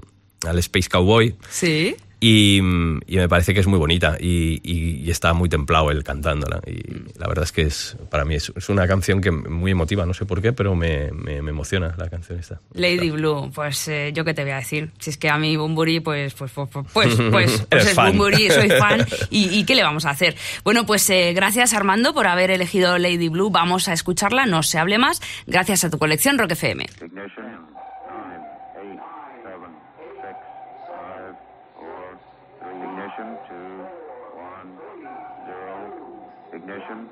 [0.48, 1.98] al Space Cowboy Sí.
[2.20, 6.04] Y, y me parece que es muy bonita y, y- y está muy templado él
[6.04, 6.80] cantándola y
[7.18, 10.14] la verdad es que es para mí es, es una canción que muy emotiva, no
[10.14, 12.60] sé por qué, pero me, me- me emociona la canción esta.
[12.74, 14.92] Lady Blue, pues eh, yo qué te voy a decir.
[15.00, 18.10] Si es que a mí Bumburi, pues, pues, pues, pues, pues, pues, pues es fan.
[18.18, 19.06] Bumburi, soy fan.
[19.30, 20.36] ¿Y, y qué le vamos a hacer?
[20.64, 23.50] Bueno, pues eh, gracias Armando por haber elegido Lady Blue.
[23.50, 25.22] Vamos a escucharla, no se hable más.
[25.48, 26.86] Gracias a tu colección Rock FM.
[36.80, 37.10] Ignition.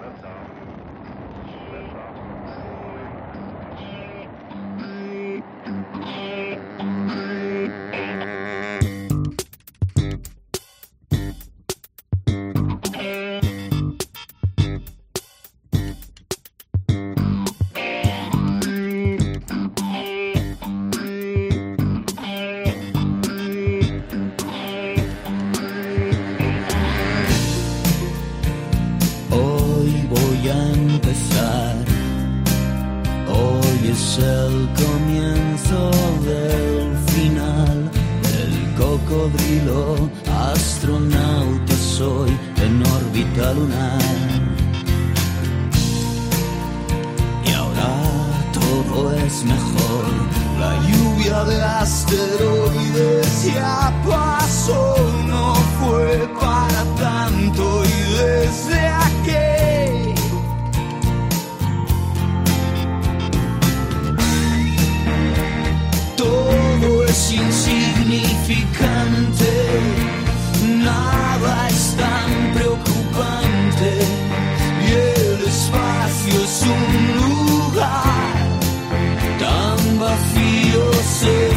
[0.00, 0.46] Liftoff.
[4.78, 6.55] Liftoff.
[29.30, 31.76] Hoy voy a empezar.
[33.28, 35.90] Hoy es el comienzo
[36.24, 37.90] del final.
[38.40, 40.10] El cocodrilo
[40.52, 42.30] astronauta soy
[42.62, 44.00] en órbita lunar.
[47.44, 47.88] Y ahora
[48.52, 50.04] todo es mejor.
[50.60, 56.28] La lluvia de asteroides ya pasó, no fue
[56.96, 60.14] tanto y desde aquí.
[66.16, 69.52] Todo es insignificante,
[70.84, 73.98] nada es tan preocupante
[74.86, 78.46] y el espacio es un lugar
[79.38, 81.55] tan cruzaba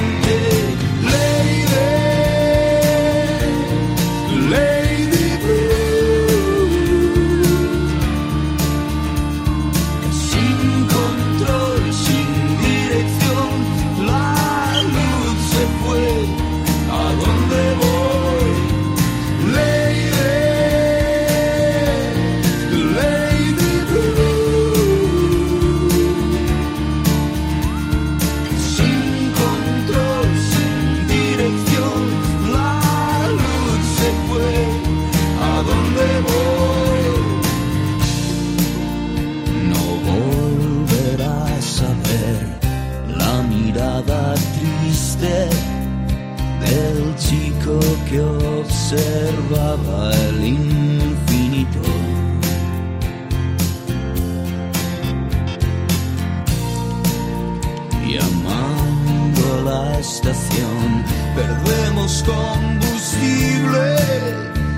[62.19, 63.95] perdemos combustible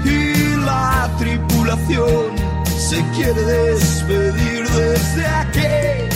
[0.03, 2.35] y la tripulación
[2.77, 6.10] se quiere despedir desde aquí.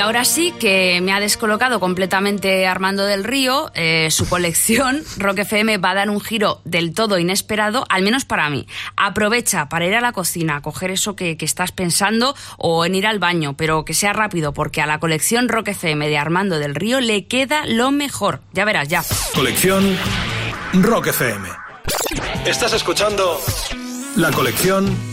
[0.00, 3.70] Ahora sí que me ha descolocado completamente Armando del Río.
[3.74, 8.24] eh, su colección Rock FM va a dar un giro del todo inesperado, al menos
[8.24, 8.66] para mí.
[8.96, 12.94] Aprovecha para ir a la cocina, a coger eso que, que estás pensando o en
[12.94, 16.58] ir al baño, pero que sea rápido, porque a la colección Rock FM de Armando
[16.58, 18.40] del Río le queda lo mejor.
[18.52, 19.02] Ya verás, ya.
[19.34, 19.96] Colección
[20.74, 21.48] Rock FM.
[22.46, 23.40] Estás escuchando
[24.16, 25.09] la colección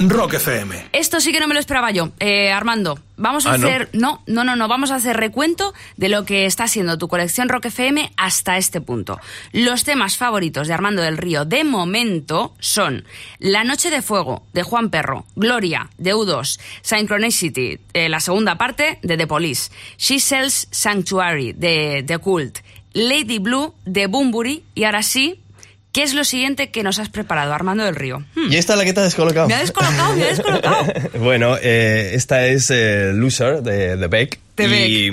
[0.00, 0.90] Rock FM.
[0.92, 2.10] Esto sí que no me lo esperaba yo.
[2.20, 3.88] Eh, Armando, vamos a Ah, hacer.
[3.92, 4.22] ¿no?
[4.26, 7.66] no, no, no, Vamos a hacer recuento de lo que está siendo tu colección Rock
[7.66, 9.18] FM hasta este punto.
[9.52, 13.04] Los temas favoritos de Armando del Río de momento son
[13.40, 19.00] La Noche de Fuego de Juan Perro, Gloria de U2, Synchronicity, eh, la segunda parte
[19.02, 22.58] de The Police, She Sells Sanctuary de The Cult,
[22.92, 25.40] Lady Blue de Bumburi y ahora sí.
[25.92, 28.18] ¿Qué es lo siguiente que nos has preparado, Armando del Río?
[28.34, 28.52] Hmm.
[28.52, 29.48] ¿Y esta es la que te ha descolocado?
[29.48, 30.86] Me ha descolocado, me ha descolocado.
[31.18, 34.38] bueno, eh, esta es eh, Loser de The Beck.
[34.58, 35.10] Y,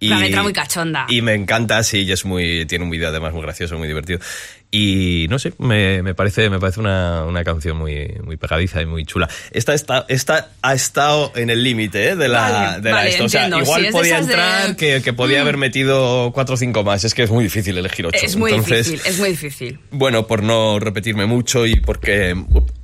[0.00, 1.06] y- La letra muy cachonda.
[1.08, 4.20] Y me encanta, sí, y es muy, tiene un vídeo además muy gracioso, muy divertido.
[4.70, 8.86] Y no sé, me, me parece, me parece una, una canción muy, muy pegadiza y
[8.86, 9.26] muy chula.
[9.50, 12.16] Esta, está, esta ha estado en el límite ¿eh?
[12.16, 13.24] de la, Vale, de la vale, esto.
[13.24, 13.64] O sea, entiendo.
[13.64, 15.42] igual podía de- entrar, que, que podía Mm.
[15.42, 17.02] haber metido cuatro o cinco más.
[17.04, 18.18] Es que es muy difícil elegir ocho.
[18.22, 19.78] Es muy Entonces, difícil, es muy difícil.
[19.90, 22.36] bueno, por no repetirme mucho y porque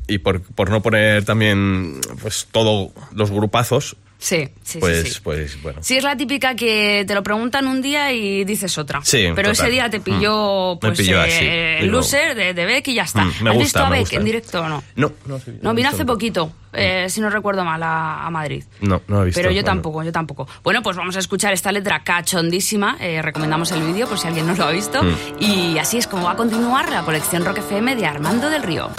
[0.07, 5.21] y por, por no poner también pues todos los grupazos, Sí, sí, pues, sí, sí.
[5.23, 5.81] pues bueno.
[5.83, 9.01] Sí, es la típica que te lo preguntan un día y dices otra.
[9.05, 10.77] Sí, Pero ese día te pilló, Mm.
[10.77, 13.23] Me pues, pilló eh, el loser de, de Beck y ya está.
[13.23, 14.17] Mm, me ¿Has gusta, visto a Beck gusta.
[14.17, 14.83] en directo o no?
[14.97, 18.65] No, no, No, he vino hace poquito, eh, si no recuerdo mal, a, a Madrid.
[18.81, 19.39] No, no he visto.
[19.39, 19.67] Pero yo bueno.
[19.67, 20.49] tampoco, yo tampoco.
[20.63, 22.97] Bueno, pues vamos a escuchar esta letra cachondísima.
[23.01, 25.03] eh, recomendamos el vídeo por si alguien no lo ha visto.
[25.03, 25.15] Mm.
[25.41, 28.91] Y así es como va a continuar la colección Rock FM de Armando del Río.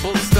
[0.00, 0.37] possible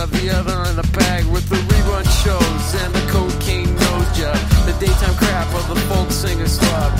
[0.00, 1.24] shove the other in the bag.
[1.26, 4.36] With the rerun shows and the cocaine nose job.
[4.66, 6.92] The daytime crap of the folk singer's club.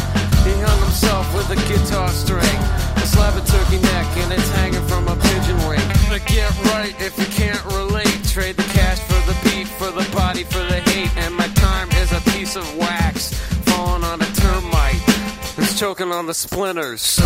[0.44, 2.58] He hung himself with a guitar string.
[2.96, 5.86] A slab of turkey neck and it's hanging from a pigeon wing.
[6.12, 8.16] To get right if you can't relate.
[8.24, 11.12] Trade the cash for the beat, for the body, for the hate.
[11.16, 13.32] And my time is a piece of wax
[13.68, 15.02] falling on a termite.
[15.58, 17.00] It's choking on the splinters.
[17.00, 17.24] So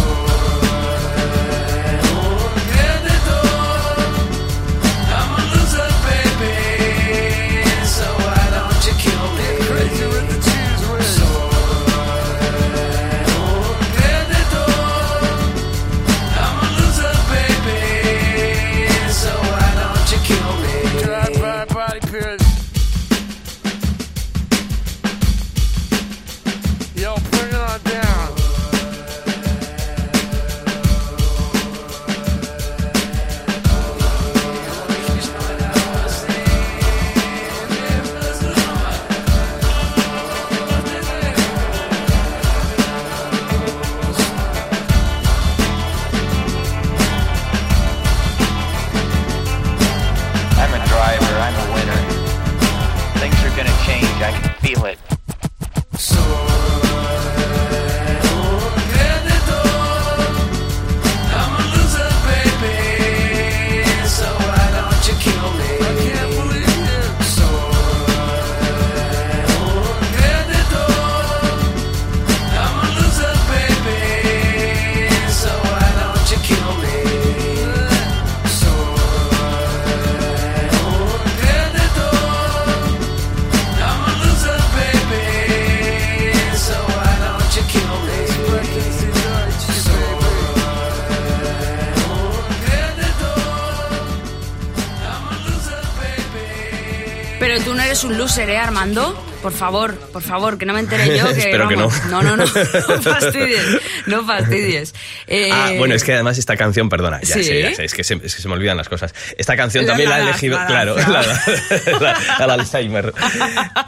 [98.39, 99.15] ¿eh, Armando?
[99.43, 101.25] Por favor, por favor, que no me entere yo.
[101.35, 101.89] Que, Espero que no.
[102.11, 102.45] No, no, no,
[102.89, 104.95] no fastidies, no fastidies.
[105.35, 107.45] Eh, Ah, bueno, es que además esta canción, perdona, ya ¿Sí?
[107.45, 109.15] sé, ya sé, es que, se, es que se me olvidan las cosas.
[109.37, 111.23] Esta canción La- también la, la- he elegido, la- claro, la- la,
[112.01, 113.13] la- la- el Alzheimer.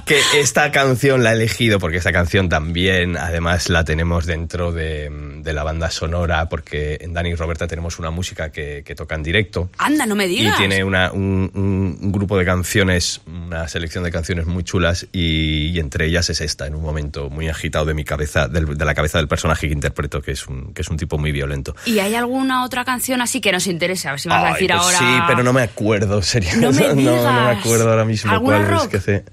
[0.05, 5.09] Que esta canción la he elegido porque esta canción también, además, la tenemos dentro de,
[5.43, 9.15] de la banda sonora, porque en Dani y Roberta tenemos una música que, que toca
[9.15, 9.71] en directo.
[9.79, 10.59] Anda, no me Y digas.
[10.59, 15.69] tiene una- un, un- un grupo de canciones, una selección de canciones muy chulas y,
[15.69, 18.85] y entre ellas es esta, en un momento muy agitado de mi cabeza, del- de
[18.85, 21.77] la cabeza del personaje que interpreto, que es un, que es un tipo muy violento.
[21.85, 24.09] ¿Y hay alguna otra canción así que nos interesa?
[24.09, 24.99] A ver si vas a decir pues ahora.
[24.99, 26.55] Sí, pero no me acuerdo, sería.
[26.57, 28.91] No me no, me acuerdo ahora mismo ¿Alguna cuál es rock?
[28.91, 29.25] que hace.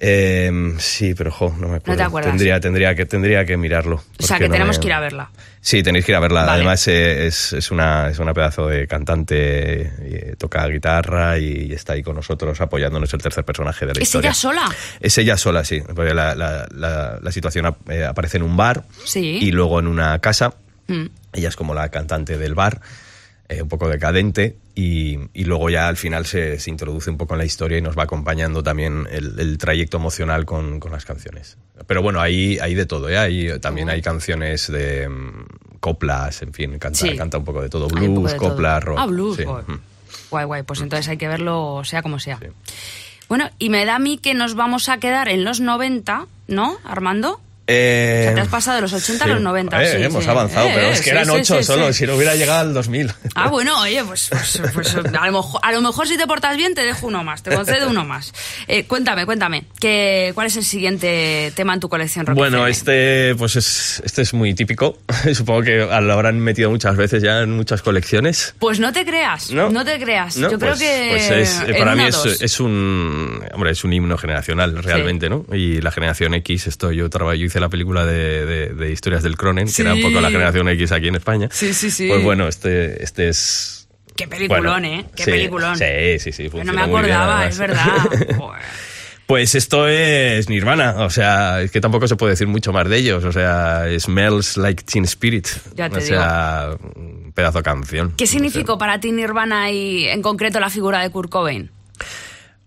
[0.00, 2.04] Eh, sí, pero jo, no me acuerdo.
[2.04, 2.30] acuerdas?
[2.30, 4.00] Tendría, tendría, que, tendría que mirarlo.
[4.20, 5.30] O sea, que no tenemos me- que ir a verla.
[5.60, 6.42] Sí, tenéis que ir a verla.
[6.42, 6.52] Vale.
[6.52, 11.94] Además, eh, es, es, una, es una pedazo de cantante, eh, toca guitarra y está
[11.94, 14.28] ahí con nosotros apoyándonos el tercer personaje de la ¿Es historia.
[14.28, 14.68] ella sola?
[15.00, 15.82] Es ella sola, sí.
[15.94, 19.20] Porque la, la- la- la situación eh, aparece en un bar Sí.
[19.42, 20.54] y luego en una casa.
[20.88, 21.06] Mm.
[21.34, 22.80] Ella es como la cantante del bar,
[23.48, 27.34] eh, un poco decadente, y, y luego ya al final se, se introduce un poco
[27.34, 31.04] en la historia y nos va acompañando también el, el trayecto emocional con, con las
[31.04, 31.56] canciones.
[31.86, 33.16] Pero bueno, hay, hay de todo, ¿eh?
[33.18, 37.16] Hay- también hay canciones de mm, coplas, en fin, canta, Sí.
[37.16, 38.50] canta un poco de todo, poco blues, todo.
[38.50, 38.98] copla, rock.
[39.00, 39.44] Ah, blues, sí.
[39.46, 39.78] Mm.
[40.30, 40.62] Guay, guay.
[40.64, 42.38] Pues entonces hay que verlo sea como sea.
[43.28, 46.76] Bueno, y me da a mí que nos vamos a quedar en los 90, ¿no,
[46.84, 47.40] Armando?
[47.70, 49.32] Eh, O sea, te has pasado de los 80 a sí.
[49.34, 49.82] los 90.
[49.82, 50.30] Eh, sí, hemos sí.
[50.30, 51.98] avanzado, pero eh, es que eran sí, ocho sí, solo, sí.
[52.00, 53.12] si no hubiera llegado al 2000.
[53.34, 56.56] Ah, bueno, oye, pues, pues, pues, a, lo mejor, a lo mejor si te portas
[56.56, 58.32] bien te dejo uno más, te concedo uno más.
[58.68, 62.70] Eh, cuéntame, cuéntame, que, ¿cuál es el siguiente tema en tu colección Rock Bueno, FM?
[62.70, 64.96] este, pues es, este es muy típico.
[65.34, 68.54] Supongo que lo habrán metido muchas veces ya en muchas colecciones.
[68.58, 69.84] Pues no te creas, no, ¿No?
[69.84, 70.38] te creas.
[70.38, 70.50] ¿no?
[70.50, 71.30] Yo creo Pues- que pues
[71.68, 75.44] es- para mí es, es un hombre es un himno generacional realmente, ¿no?
[75.52, 79.22] Y la generación X, esto yo traba- yo hice la película de, de- de historias
[79.22, 80.32] del Cronen, que era un poco la Sí.
[80.34, 81.48] generación X aquí en España.
[81.52, 82.08] Sí, sí, sí.
[82.08, 85.04] Pues bueno, este, este es Qué peliculón, bueno, ¿eh?
[85.14, 85.76] Qué sí, peliculón.
[85.78, 86.48] Sí, sí, sí.
[86.52, 87.52] No me bien, acordaba, además.
[87.54, 87.86] es verdad.
[89.26, 92.96] Pues esto es Nirvana, o sea, es que tampoco se puede decir mucho más de
[92.96, 98.14] ellos, o sea, Smells Like Teen Spirit, Ya te o sea, un pedazo de canción.
[98.16, 101.70] ¿Qué significó para ti Nirvana y en concreto la figura de Kurt Cobain?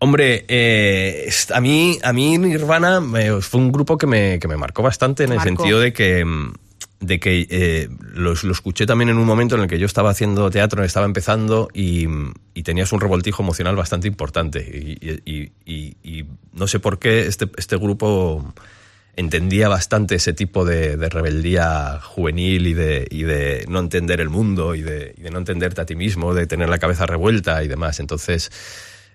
[0.04, 4.58] Hombre, eh, a mí, a mí Nirvana me- fue un grupo que me, que me
[4.58, 6.54] marcó bastante en el sentido de que, mm,
[7.02, 10.10] de que eh, lo, lo escuché también en un momento en el que yo estaba
[10.10, 12.08] haciendo teatro, estaba empezando y,
[12.56, 14.60] y tenías un revoltijo emocional bastante importante.
[14.60, 18.54] Y, y- y- y no sé por qué este, este grupo
[19.16, 24.30] entendía bastante ese tipo de, de rebeldía juvenil y de, y de no entender el
[24.30, 27.64] mundo y de, y de no entenderte a ti mismo, de tener la cabeza revuelta
[27.64, 28.00] y demás.
[28.00, 28.52] Entonces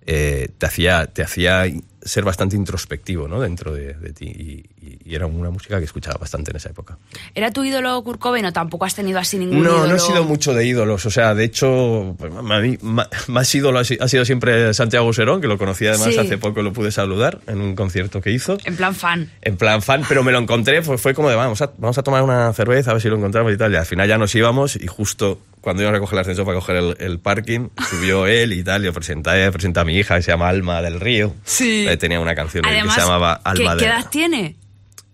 [0.06, 1.64] eh, te, hacía, te hacía
[2.02, 3.40] ser bastante introspectivo ¿no?
[3.40, 6.68] dentro de, de ti y, y- y era una música que escuchaba bastante en esa
[6.70, 6.96] época.
[7.34, 9.86] ¿Era tu ídolo Kurt Cobain o tampoco has tenido así ningún No, ídolo?
[9.88, 11.04] no he sido mucho de ídolos.
[11.06, 12.78] O sea, de hecho, pues, a mí,
[13.26, 16.18] más ídolo ha sido siempre Santiago Serón, que lo conocí además Sí.
[16.18, 18.58] hace poco, lo pude saludar en un concierto que hizo.
[18.64, 19.30] En plan fan.
[19.42, 22.02] En plan fan, pero me lo encontré, fue, fue como de vamos a, vamos a
[22.04, 23.72] tomar una cerveza, a ver si lo encontramos y tal.
[23.72, 26.58] Y al final ya nos íbamos y justo cuando íbamos a coger el ascensor para
[26.60, 28.84] coger el, el parking, subió él y tal.
[28.84, 31.34] Yo presenté, presenté a mi hija que se llama Alma del Río.
[31.42, 31.88] Sí.
[31.88, 34.56] Eh, Tenía una canción Además, que se llamaba ¿qué, Alma qué del edad tiene?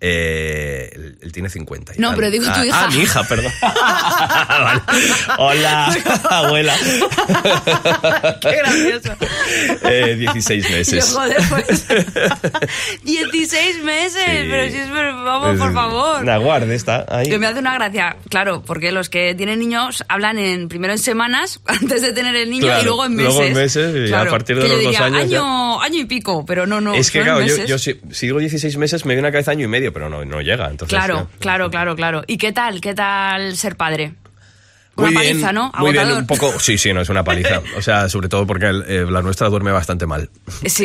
[0.04, 1.92] Eh, él, él tiene 50.
[1.94, 2.16] y No, tal.
[2.16, 2.84] pero digo tu Ah, hija.
[2.86, 3.52] Ah, mi hija, perdón.
[3.62, 4.80] Vale.
[5.38, 5.96] Hola,
[6.28, 6.74] abuela.
[8.40, 9.14] Qué gracioso.
[9.84, 11.12] Eh, 16 Yo, meses.
[11.14, 11.86] joder, pues.
[13.04, 14.46] 16 meses, Sí.
[14.50, 14.90] pero si es.
[14.90, 16.24] Vamos, por favor.
[16.24, 17.28] La guarde está ahí.
[17.28, 20.98] Que me hace una gracia, claro, porque los que tienen niños hablan en primero en
[20.98, 23.34] semanas antes de tener el niño Claro, y luego en meses.
[23.34, 25.80] luego en meses, y a Claro, partir de yo los dos diría, años ya- Año,
[25.80, 26.94] año y pico, pero no, no.
[26.94, 29.64] es que claro, yo, yo si, si digo 16 meses me viene una cabeza año
[29.64, 30.68] y medio, pero no, no llega.
[30.70, 31.38] Entonces, Claro, ya.
[31.38, 32.22] claro, claro, claro.
[32.26, 32.80] ¿Y qué tal?
[32.80, 34.14] ¿Qué tal ser padre?
[34.94, 35.72] Muy Una bien, paliza, ¿no?
[35.78, 36.58] Muy bien, un poco.
[36.60, 37.62] Sí, sí, no es una paliza.
[37.78, 40.28] O sea, sobre todo porque el- eh, la nuestra duerme bastante mal.
[40.66, 40.84] Sí.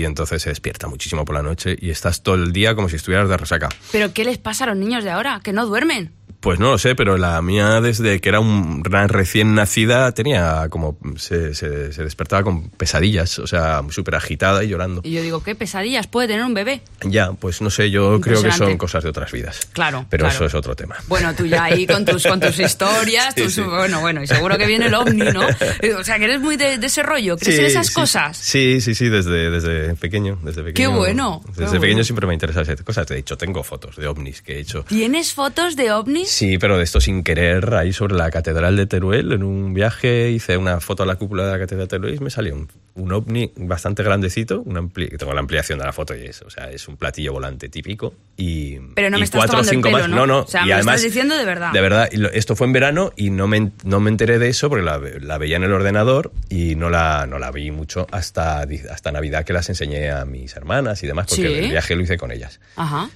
[0.00, 2.96] Y entonces se despierta muchísimo por la noche y estás todo el día como si
[2.96, 3.68] estuvieras de resaca.
[3.92, 5.40] ¿Pero qué les pasa a los niños de ahora?
[5.44, 6.12] Que no duermen.
[6.42, 10.66] Pues no lo sé, pero la mía desde que era un gran recién nacida tenía
[10.70, 15.02] como se, se- se despertaba con pesadillas, o sea, súper agitada y llorando.
[15.04, 16.82] Y yo digo, ¿qué pesadillas puede tener un bebé?
[17.04, 19.60] Ya, pues no sé, yo creo que son cosas de otras vidas.
[19.72, 20.04] Claro.
[20.10, 20.34] Pero claro.
[20.34, 20.96] eso es otro tema.
[21.06, 23.60] Bueno, tú ya ahí con tus, con tus historias, Sí, tus- sí.
[23.62, 25.42] bueno, bueno, y seguro que viene el ovni, ¿no?
[25.98, 28.36] O sea, que eres muy de, de ese rollo, ¿crees en Sí, esas sí, cosas?
[28.36, 30.40] Sí, sí, sí, desde, desde pequeño.
[30.42, 31.80] Desde pequeño bueno, qué Desde bueno.
[31.82, 33.06] pequeño siempre me interesan esas cosas.
[33.06, 34.82] De hecho, tengo fotos de ovnis que he hecho.
[34.88, 36.31] ¿Tienes fotos de ovnis?
[36.32, 40.30] Sí, pero de esto sin querer, ahí sobre la Catedral de Teruel, en un viaje
[40.30, 42.68] hice una foto a la cúpula de la Catedral de Teruel y me salió un,
[42.94, 44.80] un ovni bastante grandecito, una
[45.18, 48.14] tengo la ampliación de la foto y es, o sea, es un platillo volante típico
[48.36, 50.08] y Pero no y me estás cuatro o el cinco pelo, más.
[50.08, 50.16] ¿no?
[50.16, 51.70] No, no, O sea, y me además, estás diciendo de verdad.
[51.72, 54.48] De verdad, y lo- esto fue en verano y no me, no me enteré de
[54.48, 58.06] eso porque la, la veía en el ordenador y no la, no la vi mucho
[58.10, 61.54] hasta, hasta Navidad que las enseñé a mis hermanas y demás porque Sí.
[61.64, 62.58] el viaje lo hice con ellas.
[62.76, 63.10] Ajá.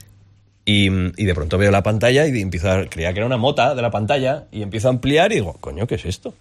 [0.68, 3.74] Y, y de pronto veo la pantalla y empiezo a creía que era una mota
[3.74, 6.34] de la pantalla y empiezo a ampliar y digo, coño, ¿qué es esto?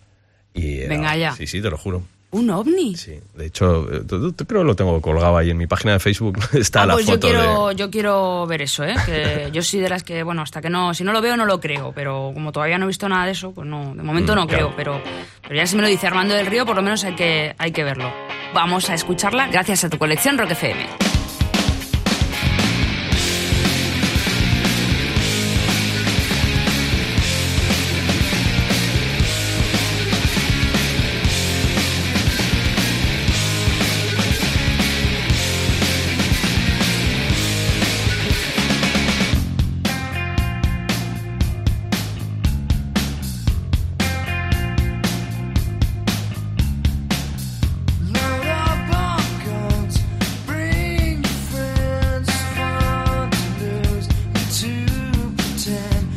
[0.53, 1.31] Y era- Venga ya.
[1.33, 2.01] Sí, sí, te lo juro.
[2.31, 2.95] ¿Un ovni?
[2.97, 4.01] Sí, de hecho, eh,
[4.47, 6.37] creo que lo tengo colgado ahí en mi página de Facebook.
[6.53, 7.75] Está Ah, la pues yo foto quiero, de...
[7.75, 8.95] yo quiero ver eso, ¿eh?
[9.05, 11.45] Que yo soy de las que, bueno, hasta que no, si no lo veo no
[11.45, 14.33] lo creo, pero como todavía no he visto nada de eso, pues no, de momento
[14.33, 14.67] Mm, no claro.
[14.73, 15.01] creo, pero,
[15.43, 17.71] pero ya si me lo dice Armando del Río, por lo menos hay que, hay
[17.71, 18.11] que verlo.
[18.53, 20.85] Vamos a escucharla gracias a tu colección Rock FM.
[55.65, 56.14] pretend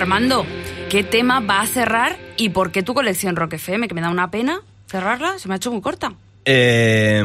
[0.00, 0.46] Armando,
[0.88, 3.86] ¿qué tema va a cerrar y por qué tu colección Rock FM?
[3.86, 6.14] Que me da una pena cerrarla, se me ha hecho muy corta.
[6.44, 7.22] Eh,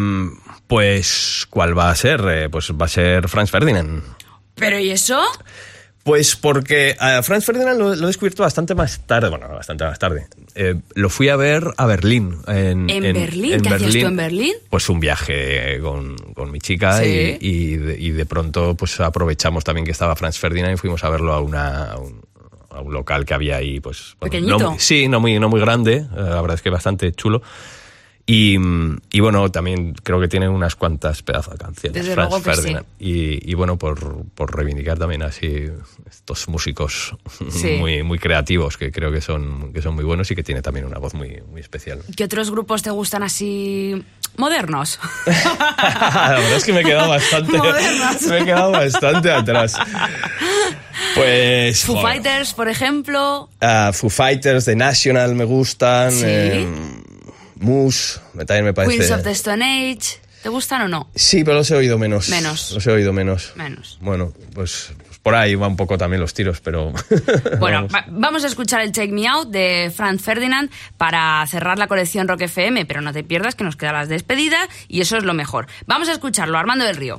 [0.68, 2.22] pues, ¿cuál va a ser?
[2.30, 4.04] Eh, pues va a ser Franz Ferdinand.
[4.56, 5.22] ¿Pero y eso?
[6.04, 9.98] Pues porque a Franz Ferdinand lo, lo he descubierto bastante más tarde, bueno, bastante más
[9.98, 10.28] tarde.
[10.54, 12.38] Eh, lo fui a ver a Berlín.
[12.48, 13.62] ¿En, ¿En Berlín?
[13.62, 14.54] ¿Qué hacías tú en Berlín?
[14.70, 17.38] Pues un viaje con, con mi chica Sí.
[17.40, 21.04] y, y de, y de pronto pues aprovechamos también que estaba Franz Ferdinand y fuimos
[21.04, 22.22] a verlo a, una, a, un,
[22.76, 24.16] a un local que había ahí, pues...
[24.20, 24.58] bueno, Pequeñito.
[24.60, 27.42] no muy- sí, no muy, no muy grande, eh, la verdad es que bastante chulo.
[28.28, 28.58] Y,
[29.12, 31.94] y bueno, también creo que tiene unas cuantas pedazos de canciones.
[32.02, 32.62] Desde Franz luego que sí.
[32.62, 32.86] Ferdinand.
[33.00, 35.68] Y, y bueno, por, por reivindicar también así
[36.10, 37.16] estos músicos
[37.52, 37.76] Sí.
[37.80, 40.86] muy, muy creativos que creo que son, que son muy buenos y que tiene también
[40.88, 42.00] una voz muy, muy especial.
[42.18, 44.04] ¿Qué otros grupos te gustan así
[44.38, 45.00] modernos?
[45.28, 47.60] La verdad es que me he quedado bastante,
[48.30, 49.76] me he quedado bastante atrás.
[51.14, 53.50] Pues Foo bueno, Fighters, por ejemplo.
[53.62, 56.24] ah, Foo Fighters, The National me gustan, Sí.
[56.26, 56.68] eh,
[57.56, 58.98] Moose, también me parece.
[58.98, 60.20] Queens of the Stone Age.
[60.44, 61.10] ¿Te gustan o no?
[61.16, 62.30] Sí, pero los he oído menos.
[62.30, 62.72] Menos.
[62.72, 63.54] Los he oído menos.
[63.56, 63.98] Menos.
[64.00, 66.94] Bueno, pues, pues por ahí va un poco también los tiros, pero.
[67.60, 67.94] Bueno, vamos.
[67.96, 72.28] va- vamos a escuchar el Take Me Out de Franz Ferdinand para cerrar la colección
[72.28, 75.34] Rock FM, pero no te pierdas que nos quedan las despedidas y eso es lo
[75.34, 75.66] mejor.
[75.88, 77.18] Vamos a escucharlo, Armando del Río.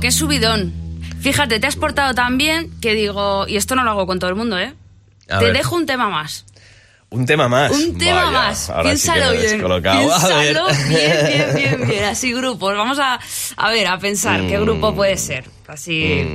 [0.00, 0.72] Qué subidón.
[1.20, 4.30] Fíjate, te has portado tan bien que digo, y esto no lo hago con todo
[4.30, 4.74] el mundo, ¿eh?
[5.28, 5.56] A te ver.
[5.56, 6.44] dejo un tema más.
[7.08, 7.70] Un tema más.
[7.72, 8.58] Un tema Vaya, más.
[8.66, 9.60] sí Piénsalo bien.
[9.62, 9.80] Piénsalo
[10.88, 12.04] bien, bien, bien, bien.
[12.04, 12.76] Así grupos.
[12.76, 13.18] Vamos a,
[13.56, 14.62] a ver, a pensar qué Mm.
[14.62, 15.44] grupo puede ser.
[15.68, 16.26] Así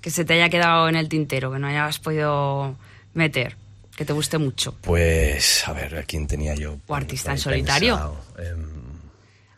[0.00, 2.74] que se te haya quedado en el tintero, que no hayas podido
[3.14, 3.56] meter,
[3.96, 4.74] que te guste mucho.
[4.80, 6.76] Pues, a ver, ¿a quién tenía yo?
[6.86, 7.94] O artista en solitario.
[7.94, 8.20] pensado?
[8.38, 8.68] Em,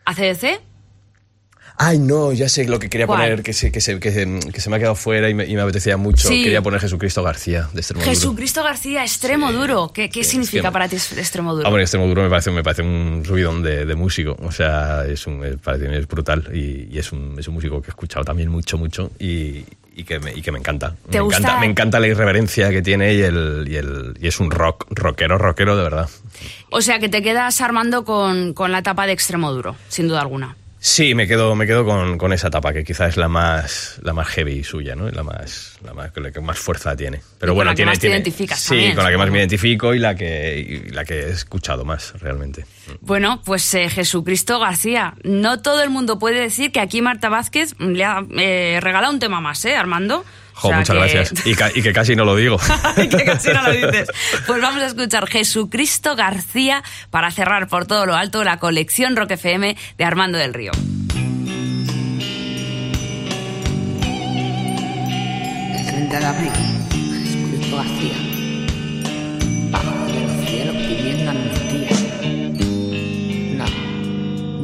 [0.05, 0.61] ¿ACDC?
[1.79, 3.21] Ay, no, ya sé lo que quería ¿Cuál?
[3.21, 5.45] poner, que se, que, se, que, se, que se me ha quedado fuera y me,
[5.47, 6.27] y me apetecía mucho.
[6.27, 6.43] Sí.
[6.43, 8.11] Quería poner Jesucristo García, de Extremoduro.
[8.11, 9.91] Jesucristo García, extremo duro.
[9.93, 11.67] ¿Qué, qué significa para ti extremo duro?
[11.67, 14.37] Ah, bueno, Extremoduro me parece, me parece un ruidón de, de músico.
[14.43, 17.91] O sea, es, un, es brutal y, y es, un, es un músico que he
[17.91, 19.65] escuchado también mucho, mucho y,
[19.95, 20.95] y, que, me, y que me encanta.
[21.11, 21.39] ¿Te me, gusta?
[21.41, 24.87] encanta me encanta la irreverencia que tiene y, el, y, el, y es un rock,
[24.91, 26.09] rockero, rockero de verdad.
[26.71, 30.23] O sea, que te quedas armando con, con la tapa de extremo duro, sin duda
[30.23, 30.57] alguna.
[30.89, 34.13] Sí, me quedo, me quedo con, con esa etapa, que quizás es la más, la
[34.13, 35.11] más heavy suya, ¿no?
[35.11, 37.21] La más, la más, la que más fuerza tiene.
[37.41, 39.17] Pero Y con bueno, la que tiene, más te identificas Sí, también, con la que
[39.19, 42.67] más me identifico y la que, y la que he escuchado más, realmente.
[43.01, 45.15] Bueno, pues eh, Jesucristo García.
[45.25, 49.19] No todo el mundo puede decir que aquí Marta Vázquez le ha eh, regalado un
[49.19, 50.25] tema más, ¿eh, Armando?
[50.59, 51.47] Jo, O sea muchas que- gracias.
[51.47, 52.57] Y, ca- y que casi no lo digo.
[52.97, 54.09] que casi no lo dices.
[54.47, 59.33] Pues vamos a escuchar Jesucristo García para cerrar por todo lo alto la colección Rock
[59.33, 60.73] FM de Armando del Río.
[65.75, 66.51] El 30 de abril,
[67.23, 68.17] Jesucristo García,
[69.71, 71.91] bajo de los cielos pidiendo amnistía.
[73.59, 73.67] No,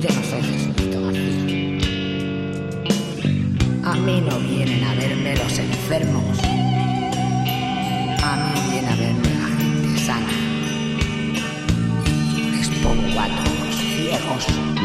[0.01, 1.32] yo no soy Jesucristo García.
[3.84, 4.38] A mí no
[5.93, 6.38] enfermos.
[8.22, 10.32] A mí viene a verme la gente sana.
[12.82, 14.82] Todos ciegos.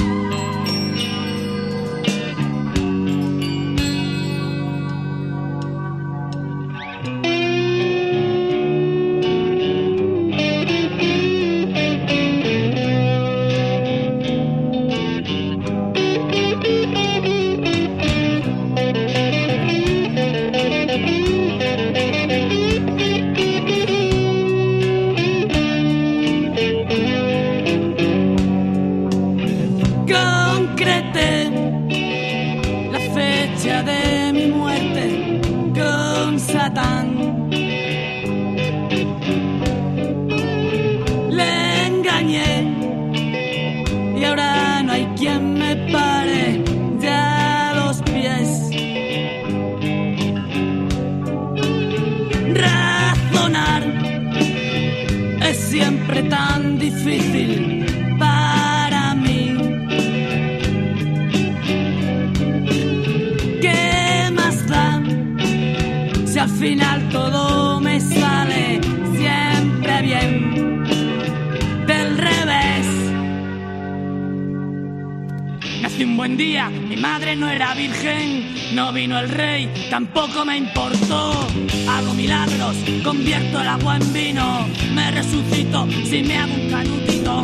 [76.99, 81.47] Madre no era virgen, no vino el rey, tampoco me importó.
[81.89, 87.41] Hago milagros, convierto el agua en vino, me resucito si me hago un canutito.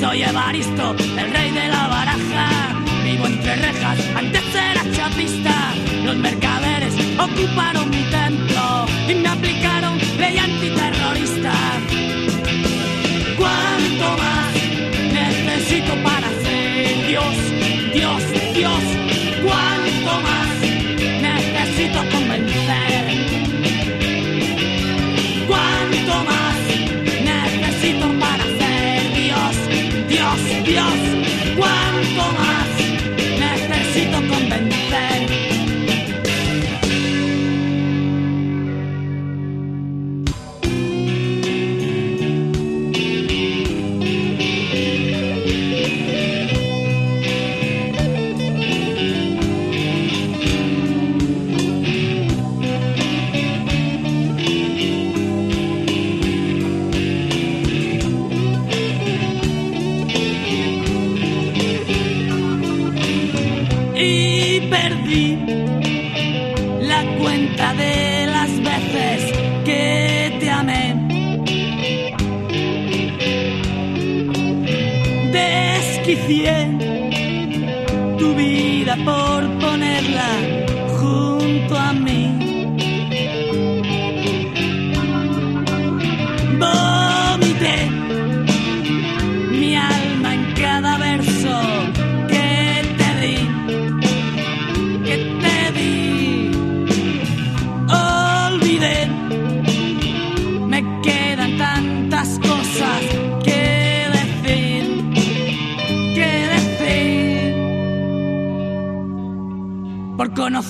[0.00, 5.74] Soy Evaristo, el rey de la baraja, vivo entre rejas, antes era chapista.
[6.04, 11.52] Los mercaderes ocuparon mi templo y me aplicaron ley antiterrorista.
[13.36, 14.54] ¿Cuánto más
[15.12, 17.06] necesito para ser?
[17.08, 17.34] Dios,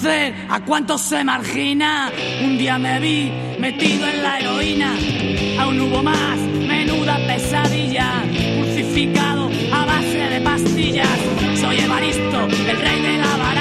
[0.06, 2.10] a cuántos se margina.
[2.42, 4.94] Un día me vi metido en la heroína,
[5.58, 8.22] aún hubo más, menuda pesadilla,
[8.62, 11.18] crucificado a base de pastillas.
[11.60, 13.59] Soy Evaristo, el rey de la baraja,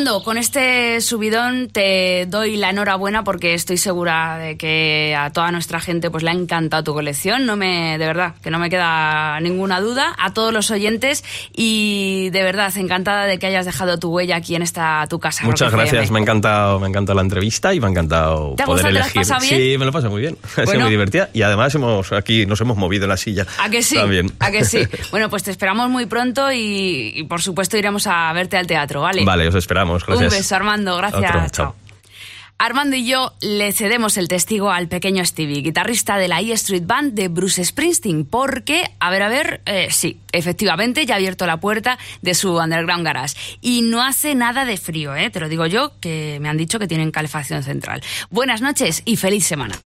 [0.00, 5.52] Armando, con este subidón te doy la enhorabuena porque estoy segura de que a toda
[5.52, 7.44] nuestra gente pues le ha encantado tu colección.
[7.44, 10.14] No me, de verdad, que no me queda ninguna duda.
[10.16, 11.22] A todos los oyentes
[11.54, 15.44] y de verdad encantada de que hayas dejado tu huella aquí en esta tu casa.
[15.44, 15.90] Muchas Rock FM.
[15.90, 18.84] gracias, me ha encantado, me ha encantado la entrevista y me ha encantado ¿Te poder?
[18.84, 19.12] ¿Te elegir.
[19.12, 19.56] pasado bien?
[19.56, 20.38] Sí, me lo paso muy bien.
[20.56, 23.46] Ha sido muy divertida y además hemos aquí nos hemos movido en la silla.
[23.58, 23.96] ¿A que sí?
[23.96, 24.32] También.
[24.38, 24.78] ¿A que sí?
[25.10, 29.02] Bueno, pues te esperamos muy pronto y, y, por supuesto iremos a verte al teatro,
[29.02, 29.24] ¿vale?
[29.24, 29.89] Vale, os esperamos.
[29.92, 30.32] Gracias.
[30.32, 30.96] Un beso, Armando.
[30.96, 31.30] Gracias.
[31.30, 31.74] Otro, chao.
[32.60, 36.82] Armando y yo le cedemos el testigo al pequeño Stevie, guitarrista de la E Street
[36.84, 41.46] Band de Bruce Springsteen, porque, a ver, a ver, eh, sí, efectivamente ya ha abierto
[41.46, 43.34] la puerta de su underground garage.
[43.62, 45.30] Y no hace nada de frío, ¿eh?
[45.30, 48.02] te lo digo yo, que me han dicho que tienen calefacción central.
[48.28, 49.74] Buenas noches y feliz semana.